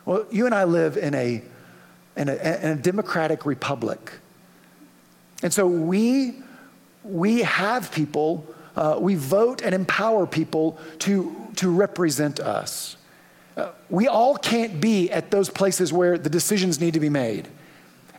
Well, 0.06 0.26
you 0.30 0.46
and 0.46 0.54
I 0.54 0.64
live 0.64 0.96
in 0.96 1.14
a, 1.14 1.42
in 2.16 2.28
a, 2.28 2.34
in 2.34 2.70
a 2.70 2.76
democratic 2.76 3.44
republic. 3.44 4.12
And 5.42 5.52
so 5.52 5.66
we, 5.66 6.36
we 7.02 7.42
have 7.42 7.90
people, 7.90 8.46
uh, 8.76 8.96
we 9.00 9.14
vote 9.14 9.62
and 9.62 9.74
empower 9.74 10.26
people 10.26 10.78
to, 11.00 11.34
to 11.56 11.68
represent 11.68 12.38
us. 12.40 12.96
Uh, 13.56 13.70
we 13.88 14.08
all 14.08 14.36
can't 14.36 14.80
be 14.80 15.10
at 15.10 15.30
those 15.30 15.48
places 15.50 15.92
where 15.92 16.18
the 16.18 16.30
decisions 16.30 16.80
need 16.80 16.94
to 16.94 17.00
be 17.00 17.10
made. 17.10 17.48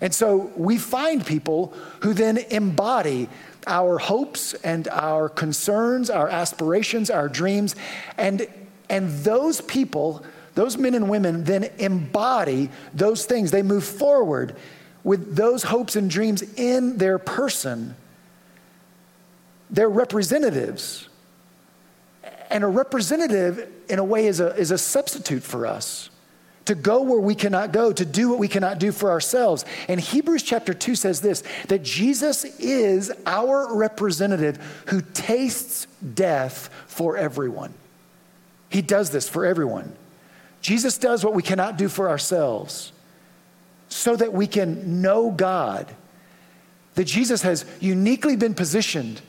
And 0.02 0.14
so 0.14 0.52
we 0.56 0.78
find 0.78 1.26
people 1.26 1.74
who 2.02 2.14
then 2.14 2.38
embody 2.38 3.30
our 3.68 3.98
hopes 3.98 4.54
and 4.56 4.88
our 4.90 5.30
concerns, 5.30 6.10
our 6.10 6.30
aspirations, 6.30 7.10
our 7.10 7.30
dreams. 7.30 7.76
And, 8.18 8.48
and 8.90 9.10
those 9.24 9.62
people, 9.62 10.24
those 10.54 10.78
men 10.78 10.96
and 10.96 11.10
women, 11.10 11.44
then 11.44 11.70
embody 11.78 12.70
those 12.94 13.26
things. 13.26 13.52
They 13.52 13.64
move 13.64 13.84
forward 13.84 14.56
with 15.04 15.36
those 15.36 15.64
hopes 15.64 15.96
and 15.96 16.10
dreams 16.10 16.42
in 16.56 16.98
their 16.98 17.20
person. 17.20 17.96
They're 19.70 19.90
representatives. 19.90 21.10
And 22.50 22.64
a 22.64 22.68
representative, 22.68 23.72
in 23.90 24.00
a 24.00 24.04
way, 24.04 24.28
is 24.28 24.40
a, 24.40 24.56
is 24.56 24.72
a 24.72 24.78
substitute 24.78 25.44
for 25.44 25.66
us 25.66 26.10
to 26.66 26.76
go 26.76 27.02
where 27.02 27.20
we 27.20 27.36
cannot 27.36 27.72
go, 27.72 27.94
to 27.94 28.06
do 28.06 28.30
what 28.30 28.40
we 28.40 28.48
cannot 28.48 28.80
do 28.80 28.92
for 28.92 29.12
ourselves. 29.12 29.66
And 29.88 30.00
Hebrews 30.00 30.44
chapter 30.44 30.74
2 30.74 30.96
says 30.96 31.22
this 31.22 31.44
that 31.68 31.84
Jesus 31.84 32.44
is 32.60 33.12
our 33.26 33.76
representative 33.76 34.58
who 34.88 35.02
tastes 35.02 35.88
death 36.14 36.70
for 36.88 37.18
everyone. 37.18 37.74
He 38.70 38.82
does 38.82 39.12
this 39.12 39.30
for 39.30 39.46
everyone. 39.46 39.96
Jesus 40.62 40.98
does 40.98 41.24
what 41.24 41.36
we 41.36 41.44
cannot 41.44 41.78
do 41.78 41.88
for 41.88 42.10
ourselves 42.10 42.92
so 43.88 44.16
that 44.16 44.34
we 44.34 44.48
can 44.48 45.02
know 45.02 45.30
God. 45.30 45.94
That 46.96 47.06
Jesus 47.06 47.44
has 47.44 47.66
uniquely 47.80 48.36
been 48.36 48.56
positioned 48.56 49.22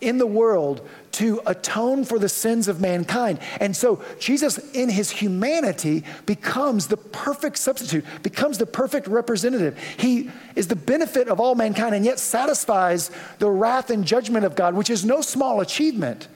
in 0.00 0.18
the 0.18 0.26
world 0.26 0.88
to 1.12 1.40
atone 1.46 2.04
for 2.04 2.18
the 2.18 2.28
sins 2.28 2.68
of 2.68 2.80
mankind. 2.80 3.38
And 3.60 3.76
so 3.76 4.02
Jesus, 4.18 4.58
in 4.72 4.88
his 4.88 5.10
humanity, 5.10 6.04
becomes 6.26 6.86
the 6.86 6.96
perfect 6.96 7.58
substitute, 7.58 8.04
becomes 8.22 8.58
the 8.58 8.66
perfect 8.66 9.06
representative. 9.06 9.78
He 9.98 10.30
is 10.54 10.68
the 10.68 10.76
benefit 10.76 11.28
of 11.28 11.40
all 11.40 11.54
mankind 11.54 11.94
and 11.94 12.04
yet 12.04 12.18
satisfies 12.18 13.10
the 13.38 13.50
wrath 13.50 13.90
and 13.90 14.04
judgment 14.04 14.44
of 14.44 14.54
God, 14.54 14.74
which 14.74 14.90
is 14.90 15.04
no 15.04 15.20
small 15.20 15.60
achievement. 15.60 16.28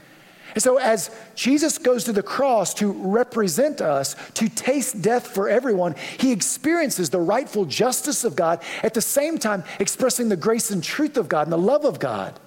And 0.55 0.63
so, 0.63 0.77
as 0.79 1.11
Jesus 1.35 1.79
goes 1.79 2.05
to 2.05 2.13
the 2.13 2.23
cross 2.23 2.75
to 2.75 2.93
represent 2.93 3.81
us, 3.81 4.15
to 4.35 4.49
taste 4.49 5.03
death 5.03 5.27
for 5.27 5.49
everyone, 5.49 5.97
he 6.19 6.31
experiences 6.31 7.11
the 7.11 7.19
rightful 7.19 7.65
justice 7.65 8.23
of 8.23 8.37
God, 8.37 8.63
at 8.85 8.95
the 8.95 9.01
same 9.01 9.39
time 9.39 9.65
expressing 9.81 10.29
the 10.29 10.37
grace 10.37 10.71
and 10.71 10.83
truth 10.83 11.17
of 11.17 11.29
God 11.29 11.47
and 11.47 11.53
the 11.53 11.59
love 11.59 11.85
of 11.85 11.99
God. 11.99 12.39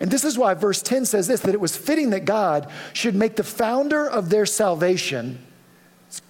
And 0.00 0.10
this 0.10 0.24
is 0.24 0.38
why 0.38 0.54
verse 0.54 0.82
10 0.82 1.04
says 1.04 1.28
this 1.28 1.40
that 1.40 1.54
it 1.54 1.60
was 1.60 1.76
fitting 1.76 2.10
that 2.10 2.24
God 2.24 2.70
should 2.92 3.14
make 3.14 3.36
the 3.36 3.44
founder 3.44 4.08
of 4.08 4.30
their 4.30 4.46
salvation, 4.46 5.44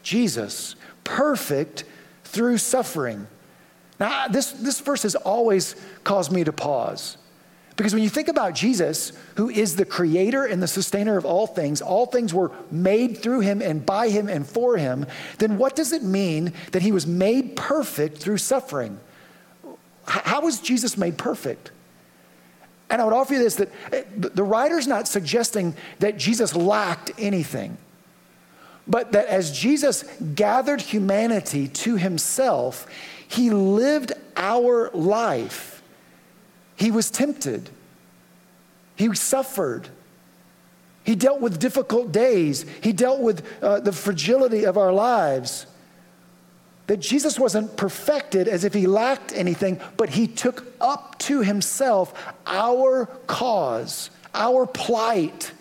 Jesus, 0.02 0.74
perfect 1.04 1.84
through 2.24 2.58
suffering. 2.58 3.26
Now, 3.98 4.28
this, 4.28 4.52
this 4.52 4.80
verse 4.80 5.04
has 5.04 5.14
always 5.14 5.76
caused 6.04 6.32
me 6.32 6.42
to 6.44 6.52
pause. 6.52 7.16
Because 7.76 7.94
when 7.94 8.02
you 8.02 8.10
think 8.10 8.28
about 8.28 8.54
Jesus, 8.54 9.12
who 9.36 9.48
is 9.48 9.76
the 9.76 9.86
creator 9.86 10.44
and 10.44 10.62
the 10.62 10.68
sustainer 10.68 11.16
of 11.16 11.24
all 11.24 11.46
things, 11.46 11.80
all 11.80 12.04
things 12.04 12.34
were 12.34 12.50
made 12.70 13.18
through 13.18 13.40
him 13.40 13.62
and 13.62 13.86
by 13.86 14.10
him 14.10 14.28
and 14.28 14.46
for 14.46 14.76
him, 14.76 15.06
then 15.38 15.56
what 15.56 15.76
does 15.76 15.92
it 15.92 16.02
mean 16.02 16.52
that 16.72 16.82
he 16.82 16.92
was 16.92 17.06
made 17.06 17.56
perfect 17.56 18.18
through 18.18 18.36
suffering? 18.36 19.00
How 20.06 20.42
was 20.42 20.60
Jesus 20.60 20.98
made 20.98 21.16
perfect? 21.16 21.70
And 22.90 23.00
I 23.00 23.04
would 23.04 23.14
offer 23.14 23.34
you 23.34 23.38
this 23.38 23.54
that 23.56 23.70
eh, 23.92 24.02
the 24.14 24.42
writer's 24.42 24.86
not 24.86 25.06
suggesting 25.06 25.74
that 26.00 26.18
Jesus 26.18 26.54
lacked 26.56 27.12
anything, 27.18 27.78
but 28.86 29.12
that 29.12 29.26
as 29.26 29.56
Jesus 29.56 30.02
gathered 30.34 30.80
humanity 30.80 31.68
to 31.68 31.96
himself, 31.96 32.86
he 33.28 33.50
lived 33.50 34.12
our 34.36 34.90
life. 34.90 35.82
He 36.76 36.90
was 36.90 37.10
tempted, 37.10 37.70
he 38.96 39.14
suffered. 39.14 39.88
He 41.02 41.14
dealt 41.16 41.40
with 41.40 41.58
difficult 41.58 42.12
days. 42.12 42.66
He 42.82 42.92
dealt 42.92 43.20
with 43.20 43.44
uh, 43.62 43.80
the 43.80 43.90
fragility 43.90 44.64
of 44.64 44.76
our 44.76 44.92
lives 44.92 45.66
that 46.90 46.98
Jesus 46.98 47.38
wasn't 47.38 47.76
perfected 47.76 48.48
as 48.48 48.64
if 48.64 48.74
he 48.74 48.88
lacked 48.88 49.32
anything, 49.32 49.80
but 49.96 50.08
he 50.08 50.26
took 50.26 50.66
up 50.80 51.16
to 51.20 51.40
himself 51.40 52.12
our 52.48 53.06
cause, 53.28 54.10
our 54.34 54.66
plight, 54.66 55.52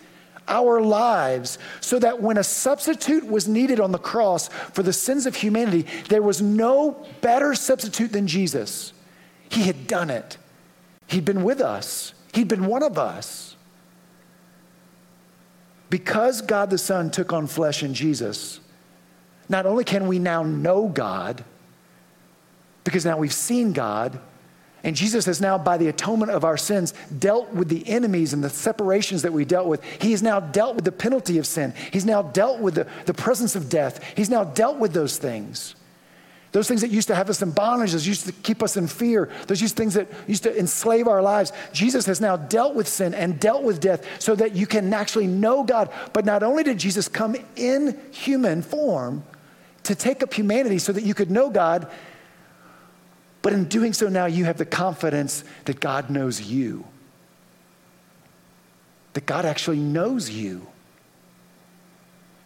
our 0.48 0.80
lives, 0.80 1.56
so 1.80 2.00
that 2.00 2.20
when 2.20 2.36
a 2.36 2.42
substitute 2.42 3.24
was 3.24 3.46
needed 3.46 3.78
on 3.78 3.92
the 3.92 3.98
cross 3.98 4.48
for 4.48 4.82
the 4.82 4.92
sins 4.92 5.24
of 5.24 5.36
humanity, 5.36 5.86
there 6.08 6.20
was 6.20 6.42
no 6.42 7.06
better 7.20 7.54
substitute 7.54 8.10
than 8.10 8.26
Jesus. 8.26 8.92
He 9.50 9.62
had 9.62 9.86
done 9.86 10.10
it, 10.10 10.36
he'd 11.06 11.24
been 11.24 11.44
with 11.44 11.60
us, 11.60 12.12
he'd 12.34 12.48
been 12.48 12.66
one 12.66 12.82
of 12.82 12.98
us. 12.98 13.54
Because 15.90 16.42
God 16.42 16.70
the 16.70 16.78
Son 16.78 17.08
took 17.08 17.32
on 17.32 17.46
flesh 17.46 17.84
in 17.84 17.94
Jesus, 17.94 18.58
not 19.50 19.66
only 19.66 19.84
can 19.84 20.06
we 20.06 20.18
now 20.18 20.42
know 20.42 20.88
God, 20.88 21.44
because 22.84 23.04
now 23.04 23.18
we've 23.18 23.32
seen 23.32 23.72
God, 23.72 24.18
And 24.82 24.96
Jesus 24.96 25.26
has 25.26 25.40
now, 25.40 25.58
by 25.58 25.76
the 25.76 25.88
atonement 25.88 26.30
of 26.30 26.44
our 26.44 26.56
sins, 26.56 26.94
dealt 27.18 27.52
with 27.52 27.68
the 27.68 27.86
enemies 27.86 28.32
and 28.32 28.42
the 28.42 28.48
separations 28.48 29.22
that 29.22 29.32
we 29.32 29.44
dealt 29.44 29.66
with. 29.66 29.82
He 30.00 30.12
has 30.12 30.22
now 30.22 30.40
dealt 30.40 30.74
with 30.74 30.84
the 30.84 30.92
penalty 30.92 31.38
of 31.38 31.46
sin. 31.46 31.74
He's 31.92 32.06
now 32.06 32.22
dealt 32.22 32.60
with 32.60 32.74
the, 32.74 32.86
the 33.04 33.14
presence 33.14 33.54
of 33.54 33.68
death. 33.68 34.02
He's 34.16 34.30
now 34.30 34.44
dealt 34.44 34.78
with 34.78 34.92
those 34.92 35.18
things. 35.18 35.74
Those 36.52 36.66
things 36.66 36.80
that 36.80 36.90
used 36.90 37.08
to 37.08 37.14
have 37.14 37.30
us 37.30 37.42
in 37.42 37.52
bondage, 37.52 37.92
those 37.92 38.06
used 38.06 38.26
to 38.26 38.32
keep 38.32 38.62
us 38.62 38.76
in 38.76 38.88
fear, 38.88 39.30
those 39.46 39.60
used 39.60 39.76
things 39.76 39.94
that 39.94 40.08
used 40.26 40.42
to 40.42 40.58
enslave 40.58 41.06
our 41.06 41.22
lives. 41.22 41.52
Jesus 41.72 42.06
has 42.06 42.20
now 42.20 42.36
dealt 42.36 42.74
with 42.74 42.88
sin 42.88 43.14
and 43.14 43.38
dealt 43.38 43.62
with 43.62 43.80
death 43.80 44.04
so 44.18 44.34
that 44.34 44.56
you 44.56 44.66
can 44.66 44.92
actually 44.92 45.28
know 45.28 45.62
God. 45.62 45.92
But 46.12 46.24
not 46.24 46.42
only 46.42 46.64
did 46.64 46.78
Jesus 46.78 47.06
come 47.06 47.36
in 47.54 48.00
human 48.10 48.62
form 48.62 49.22
to 49.84 49.94
take 49.94 50.22
up 50.22 50.32
humanity 50.32 50.78
so 50.78 50.92
that 50.92 51.04
you 51.04 51.14
could 51.14 51.30
know 51.30 51.50
God, 51.50 51.90
but 53.42 53.52
in 53.52 53.64
doing 53.64 53.92
so 53.92 54.08
now 54.08 54.26
you 54.26 54.44
have 54.44 54.58
the 54.58 54.66
confidence 54.66 55.44
that 55.64 55.80
God 55.80 56.10
knows 56.10 56.42
you. 56.42 56.84
That 59.14 59.26
God 59.26 59.44
actually 59.44 59.78
knows 59.78 60.30
you. 60.30 60.66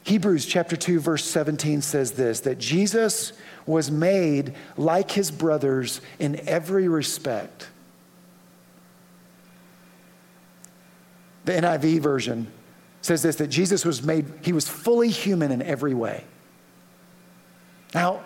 Hebrews 0.04 0.44
chapter 0.46 0.76
2 0.76 1.00
verse 1.00 1.24
17 1.24 1.80
says 1.80 2.12
this 2.12 2.40
that 2.40 2.58
Jesus 2.58 3.32
was 3.66 3.90
made 3.90 4.54
like 4.76 5.10
his 5.10 5.30
brothers 5.30 6.00
in 6.18 6.40
every 6.46 6.88
respect. 6.88 7.68
The 11.46 11.52
NIV 11.52 12.00
version 12.00 12.52
says 13.00 13.22
this 13.22 13.36
that 13.36 13.48
Jesus 13.48 13.84
was 13.84 14.02
made, 14.02 14.26
he 14.42 14.52
was 14.52 14.68
fully 14.68 15.08
human 15.08 15.50
in 15.50 15.62
every 15.62 15.94
way. 15.94 16.24
Now, 17.94 18.20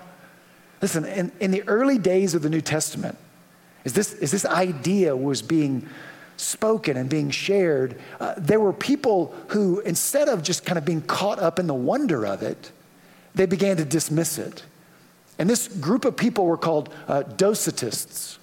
listen, 0.80 1.04
in, 1.04 1.32
in 1.40 1.50
the 1.50 1.62
early 1.68 1.98
days 1.98 2.34
of 2.34 2.42
the 2.42 2.50
New 2.50 2.60
Testament, 2.60 3.16
as 3.84 3.92
this, 3.92 4.14
as 4.14 4.30
this 4.30 4.46
idea 4.46 5.14
was 5.16 5.42
being 5.42 5.86
spoken 6.36 6.96
and 6.96 7.08
being 7.08 7.30
shared, 7.30 8.00
uh, 8.20 8.34
there 8.36 8.60
were 8.60 8.72
people 8.72 9.34
who, 9.48 9.80
instead 9.80 10.28
of 10.28 10.42
just 10.42 10.64
kind 10.64 10.78
of 10.78 10.84
being 10.84 11.02
caught 11.02 11.38
up 11.38 11.58
in 11.58 11.66
the 11.66 11.74
wonder 11.74 12.26
of 12.26 12.42
it, 12.42 12.72
they 13.34 13.46
began 13.46 13.76
to 13.76 13.84
dismiss 13.84 14.38
it. 14.38 14.64
And 15.38 15.48
this 15.48 15.68
group 15.68 16.04
of 16.04 16.16
people 16.16 16.46
were 16.46 16.56
called 16.56 16.92
uh, 17.06 17.22
Docetists. 17.22 18.38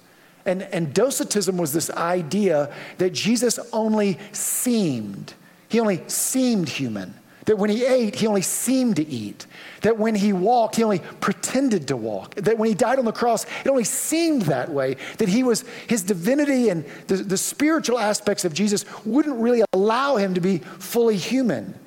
And, 0.46 0.62
and 0.62 0.94
Docetism 0.94 1.56
was 1.56 1.72
this 1.72 1.90
idea 1.90 2.72
that 2.98 3.12
Jesus 3.12 3.58
only 3.72 4.18
seemed, 4.32 5.34
he 5.68 5.80
only 5.80 6.02
seemed 6.06 6.68
human. 6.68 7.14
That 7.46 7.58
when 7.58 7.70
he 7.70 7.84
ate, 7.84 8.16
he 8.16 8.26
only 8.26 8.42
seemed 8.42 8.96
to 8.96 9.06
eat. 9.06 9.46
That 9.82 9.98
when 9.98 10.14
he 10.14 10.32
walked, 10.32 10.76
he 10.76 10.84
only 10.84 10.98
pretended 11.20 11.88
to 11.88 11.96
walk. 11.96 12.34
That 12.34 12.58
when 12.58 12.68
he 12.68 12.74
died 12.74 12.98
on 12.98 13.04
the 13.04 13.12
cross, 13.12 13.46
it 13.64 13.68
only 13.68 13.84
seemed 13.84 14.42
that 14.42 14.68
way. 14.68 14.96
That 15.18 15.28
he 15.28 15.42
was, 15.42 15.64
his 15.86 16.02
divinity 16.02 16.68
and 16.68 16.84
the, 17.06 17.16
the 17.16 17.36
spiritual 17.36 17.98
aspects 17.98 18.44
of 18.44 18.52
Jesus 18.52 18.84
wouldn't 19.04 19.36
really 19.36 19.62
allow 19.72 20.16
him 20.16 20.34
to 20.34 20.40
be 20.40 20.58
fully 20.58 21.16
human. 21.16 21.78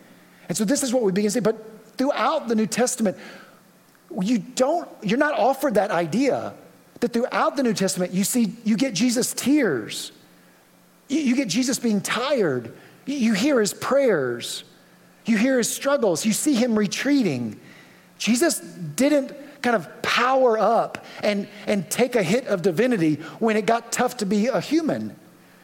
And 0.48 0.58
so 0.58 0.66
this 0.66 0.82
is 0.82 0.94
what 0.94 1.04
we 1.04 1.12
begin 1.12 1.30
to 1.30 1.34
see. 1.34 1.40
But 1.42 1.58
throughout 1.98 2.48
the 2.48 2.56
New 2.56 2.68
Testament, 2.68 3.18
you 4.22 4.40
don't, 4.40 4.90
you're 5.02 5.20
not 5.20 5.34
offered 5.34 5.76
that 5.76 5.92
idea 5.92 6.54
that 7.00 7.14
throughout 7.14 7.56
the 7.56 7.64
New 7.64 7.74
Testament, 7.74 8.14
you 8.14 8.24
see, 8.24 8.54
you 8.64 8.76
get 8.76 8.94
Jesus' 8.94 9.34
tears. 9.34 10.12
You, 11.08 11.36
get 11.36 11.48
Jesus 11.48 11.80
being 11.80 12.02
tired. 12.02 12.74
You 13.06 13.34
hear 13.34 13.60
his 13.60 13.74
prayers. 13.74 14.64
You 15.26 15.38
hear 15.38 15.58
his 15.58 15.74
struggles. 15.74 16.26
You 16.26 16.34
see 16.34 16.54
him 16.54 16.78
retreating. 16.78 17.60
Jesus 18.18 18.60
didn't 18.60 19.34
kind 19.62 19.76
of 19.76 20.02
power 20.02 20.58
up 20.58 21.06
and, 21.22 21.48
and 21.68 21.90
take 21.90 22.16
a 22.16 22.24
hit 22.24 22.48
of 22.48 22.62
divinity 22.62 23.16
when 23.40 23.58
it 23.58 23.66
got 23.66 23.92
tough 23.92 24.18
to 24.18 24.26
be 24.26 24.48
a 24.48 24.60
human. 24.60 25.16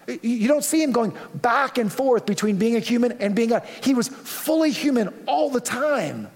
You 0.08 0.48
don't 0.48 0.64
see 0.64 0.84
him 0.84 0.92
going 0.92 1.18
back 1.34 1.78
and 1.78 1.92
forth 1.92 2.26
between 2.26 2.58
being 2.58 2.76
a 2.76 2.80
human 2.80 3.14
and 3.14 3.36
being 3.36 3.50
God. 3.50 3.66
He 3.82 3.94
was 3.94 4.08
fully 4.08 4.72
human 4.72 5.14
all 5.26 5.50
the 5.50 5.62
time. 5.62 6.30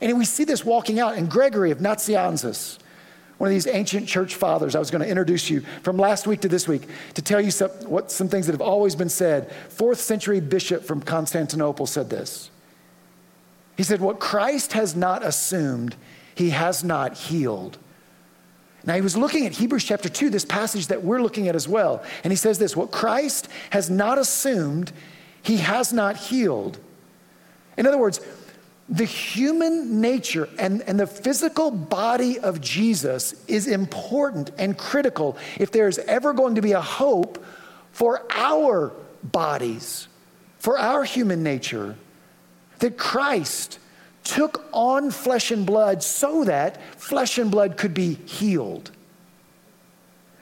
And 0.00 0.16
we 0.16 0.24
see 0.24 0.44
this 0.44 0.64
walking 0.64 1.00
out. 1.00 1.18
in 1.18 1.26
Gregory 1.26 1.70
of 1.72 1.78
Nazianzus, 1.78 2.78
one 3.40 3.48
of 3.48 3.54
these 3.54 3.66
ancient 3.66 4.06
church 4.06 4.34
fathers, 4.34 4.74
I 4.74 4.78
was 4.78 4.90
going 4.90 5.00
to 5.00 5.08
introduce 5.08 5.48
you 5.48 5.62
from 5.82 5.96
last 5.96 6.26
week 6.26 6.42
to 6.42 6.48
this 6.48 6.68
week 6.68 6.82
to 7.14 7.22
tell 7.22 7.40
you 7.40 7.50
some, 7.50 7.70
what, 7.86 8.12
some 8.12 8.28
things 8.28 8.44
that 8.44 8.52
have 8.52 8.60
always 8.60 8.94
been 8.94 9.08
said. 9.08 9.50
Fourth 9.70 9.98
century 9.98 10.40
bishop 10.40 10.84
from 10.84 11.00
Constantinople 11.00 11.86
said 11.86 12.10
this. 12.10 12.50
He 13.78 13.82
said, 13.82 14.02
What 14.02 14.20
Christ 14.20 14.74
has 14.74 14.94
not 14.94 15.24
assumed, 15.24 15.96
he 16.34 16.50
has 16.50 16.84
not 16.84 17.16
healed. 17.16 17.78
Now, 18.84 18.94
he 18.94 19.00
was 19.00 19.16
looking 19.16 19.46
at 19.46 19.52
Hebrews 19.52 19.84
chapter 19.84 20.10
2, 20.10 20.28
this 20.28 20.44
passage 20.44 20.88
that 20.88 21.02
we're 21.02 21.22
looking 21.22 21.48
at 21.48 21.56
as 21.56 21.66
well. 21.66 22.04
And 22.22 22.30
he 22.30 22.36
says 22.36 22.58
this 22.58 22.76
What 22.76 22.90
Christ 22.90 23.48
has 23.70 23.88
not 23.88 24.18
assumed, 24.18 24.92
he 25.42 25.56
has 25.56 25.94
not 25.94 26.18
healed. 26.18 26.78
In 27.78 27.86
other 27.86 27.96
words, 27.96 28.20
the 28.90 29.04
human 29.04 30.00
nature 30.00 30.48
and, 30.58 30.82
and 30.82 30.98
the 30.98 31.06
physical 31.06 31.70
body 31.70 32.40
of 32.40 32.60
Jesus 32.60 33.34
is 33.46 33.68
important 33.68 34.50
and 34.58 34.76
critical 34.76 35.38
if 35.58 35.70
there's 35.70 35.98
ever 35.98 36.32
going 36.32 36.56
to 36.56 36.60
be 36.60 36.72
a 36.72 36.80
hope 36.80 37.42
for 37.92 38.26
our 38.30 38.92
bodies, 39.22 40.08
for 40.58 40.76
our 40.76 41.04
human 41.04 41.44
nature, 41.44 41.94
that 42.80 42.98
Christ 42.98 43.78
took 44.24 44.64
on 44.72 45.12
flesh 45.12 45.52
and 45.52 45.64
blood 45.64 46.02
so 46.02 46.44
that 46.44 46.82
flesh 47.00 47.38
and 47.38 47.48
blood 47.48 47.76
could 47.76 47.94
be 47.94 48.14
healed. 48.14 48.90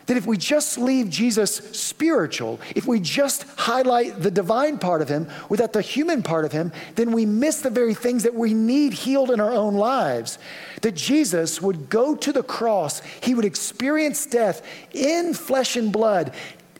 That 0.09 0.17
if 0.17 0.27
we 0.27 0.39
just 0.39 0.79
leave 0.79 1.11
Jesus 1.11 1.57
spiritual, 1.73 2.61
if 2.75 2.87
we 2.87 2.99
just 2.99 3.45
highlight 3.59 4.23
the 4.23 4.31
divine 4.31 4.79
part 4.79 5.03
of 5.03 5.09
him 5.11 5.29
without 5.51 5.75
the 5.75 5.83
human 5.83 6.23
part 6.23 6.47
of 6.47 6.53
him, 6.53 6.73
then 6.95 7.13
we 7.13 7.27
miss 7.27 7.61
the 7.61 7.69
very 7.69 7.93
things 7.93 8.23
that 8.23 8.35
we 8.35 8.55
need 8.55 8.95
healed 8.95 9.31
in 9.31 9.39
our 9.39 9.53
own 9.53 9.75
lives. 9.75 10.39
That 10.81 10.97
Jesus 10.97 11.61
would 11.61 11.91
go 11.91 12.17
to 12.17 12.33
the 12.33 12.43
cross, 12.43 13.01
he 13.21 13.35
would 13.35 13.45
experience 13.45 14.25
death 14.25 14.67
in 14.93 15.35
flesh 15.35 15.77
and 15.77 15.93
blood 15.93 16.33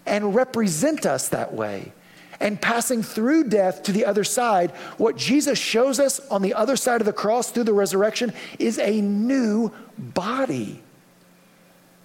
and 0.07 0.35
represent 0.35 1.05
us 1.05 1.29
that 1.29 1.53
way. 1.53 1.93
And 2.41 2.59
passing 2.59 3.03
through 3.03 3.51
death 3.51 3.83
to 3.83 3.93
the 3.93 4.07
other 4.07 4.25
side, 4.25 4.71
what 4.97 5.19
Jesus 5.19 5.59
shows 5.59 6.01
us 6.01 6.19
on 6.31 6.41
the 6.41 6.55
other 6.55 6.77
side 6.77 7.03
of 7.03 7.05
the 7.05 7.13
cross 7.13 7.51
through 7.51 7.65
the 7.65 7.75
resurrection 7.75 8.33
is 8.59 8.79
a 8.79 9.03
new 9.03 9.71
body. 9.99 10.81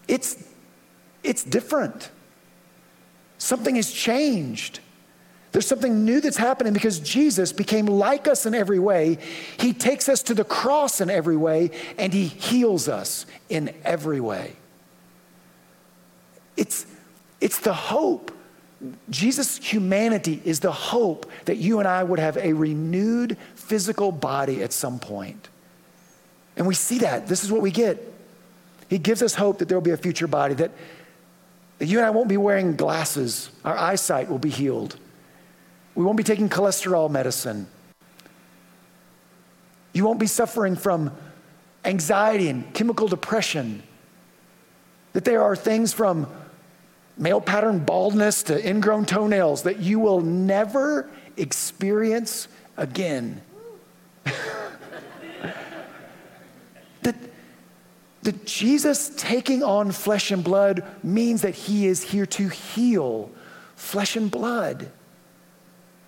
It's 0.10 0.44
it's 1.24 1.44
different. 1.44 2.10
Something 3.38 3.76
has 3.76 3.92
changed. 3.92 4.80
There's 5.52 5.68
something 5.68 6.04
new 6.04 6.20
that's 6.20 6.38
happening 6.38 6.74
because 6.74 7.00
Jesus 7.00 7.54
became 7.54 7.86
like 7.86 8.28
us 8.28 8.46
in 8.46 8.56
every 8.56 8.80
way. 8.80 9.20
He 9.60 9.72
takes 9.72 10.10
us 10.10 10.24
to 10.24 10.34
the 10.34 10.44
cross 10.44 11.00
in 11.00 11.10
every 11.10 11.38
way, 11.38 11.72
and 11.98 12.12
He 12.12 12.26
heals 12.26 12.90
us 12.90 13.26
in 13.50 13.74
every 13.84 14.20
way. 14.20 14.56
It's, 16.58 16.88
it's 17.40 17.60
the 17.60 17.74
hope. 17.74 18.32
Jesus' 19.10 19.58
humanity 19.58 20.42
is 20.44 20.60
the 20.60 20.72
hope 20.72 21.30
that 21.46 21.58
you 21.58 21.80
and 21.80 21.88
I 21.88 22.04
would 22.04 22.20
have 22.20 22.38
a 22.38 22.54
renewed 22.54 23.38
physical 23.56 24.12
body 24.12 24.64
at 24.64 24.74
some 24.74 25.00
point. 25.00 25.50
And 26.58 26.68
we 26.68 26.74
see 26.74 27.00
that. 27.00 27.28
This 27.28 27.44
is 27.44 27.52
what 27.52 27.62
we 27.62 27.72
get. 27.72 28.12
He 28.90 28.98
gives 28.98 29.22
us 29.22 29.36
hope 29.36 29.60
that 29.60 29.68
there 29.68 29.78
will 29.78 29.84
be 29.84 29.92
a 29.92 29.98
future 29.98 30.28
body, 30.28 30.54
that 30.56 30.72
you 31.88 31.98
and 31.98 32.06
I 32.06 32.10
won't 32.10 32.30
be 32.30 32.38
wearing 32.38 32.76
glasses. 32.76 33.50
Our 33.66 33.78
eyesight 33.78 34.30
will 34.30 34.40
be 34.40 34.50
healed. 34.50 34.98
We 35.96 36.04
won't 36.04 36.18
be 36.18 36.24
taking 36.24 36.50
cholesterol 36.50 37.10
medicine. 37.10 37.68
You 39.94 40.06
won't 40.06 40.20
be 40.20 40.28
suffering 40.28 40.76
from 40.76 41.12
anxiety 41.86 42.50
and 42.50 42.74
chemical 42.74 43.08
depression. 43.08 43.84
That 45.14 45.26
there 45.26 45.44
are 45.44 45.56
things 45.56 45.94
from 45.94 46.28
male 47.18 47.42
pattern 47.42 47.80
baldness 47.80 48.44
to 48.44 48.68
ingrown 48.68 49.06
toenails 49.06 49.64
that 49.64 49.80
you 49.80 50.00
will 50.00 50.22
never 50.22 51.10
experience 51.38 52.48
again. 52.78 53.42
That 58.24 58.46
Jesus 58.46 59.12
taking 59.18 59.64
on 59.64 59.92
flesh 59.92 60.32
and 60.32 60.44
blood 60.44 60.84
means 61.04 61.42
that 61.42 61.56
he 61.56 61.88
is 61.88 62.04
here 62.04 62.26
to 62.26 62.48
heal 62.48 63.30
flesh 63.76 64.16
and 64.16 64.32
blood, 64.32 64.90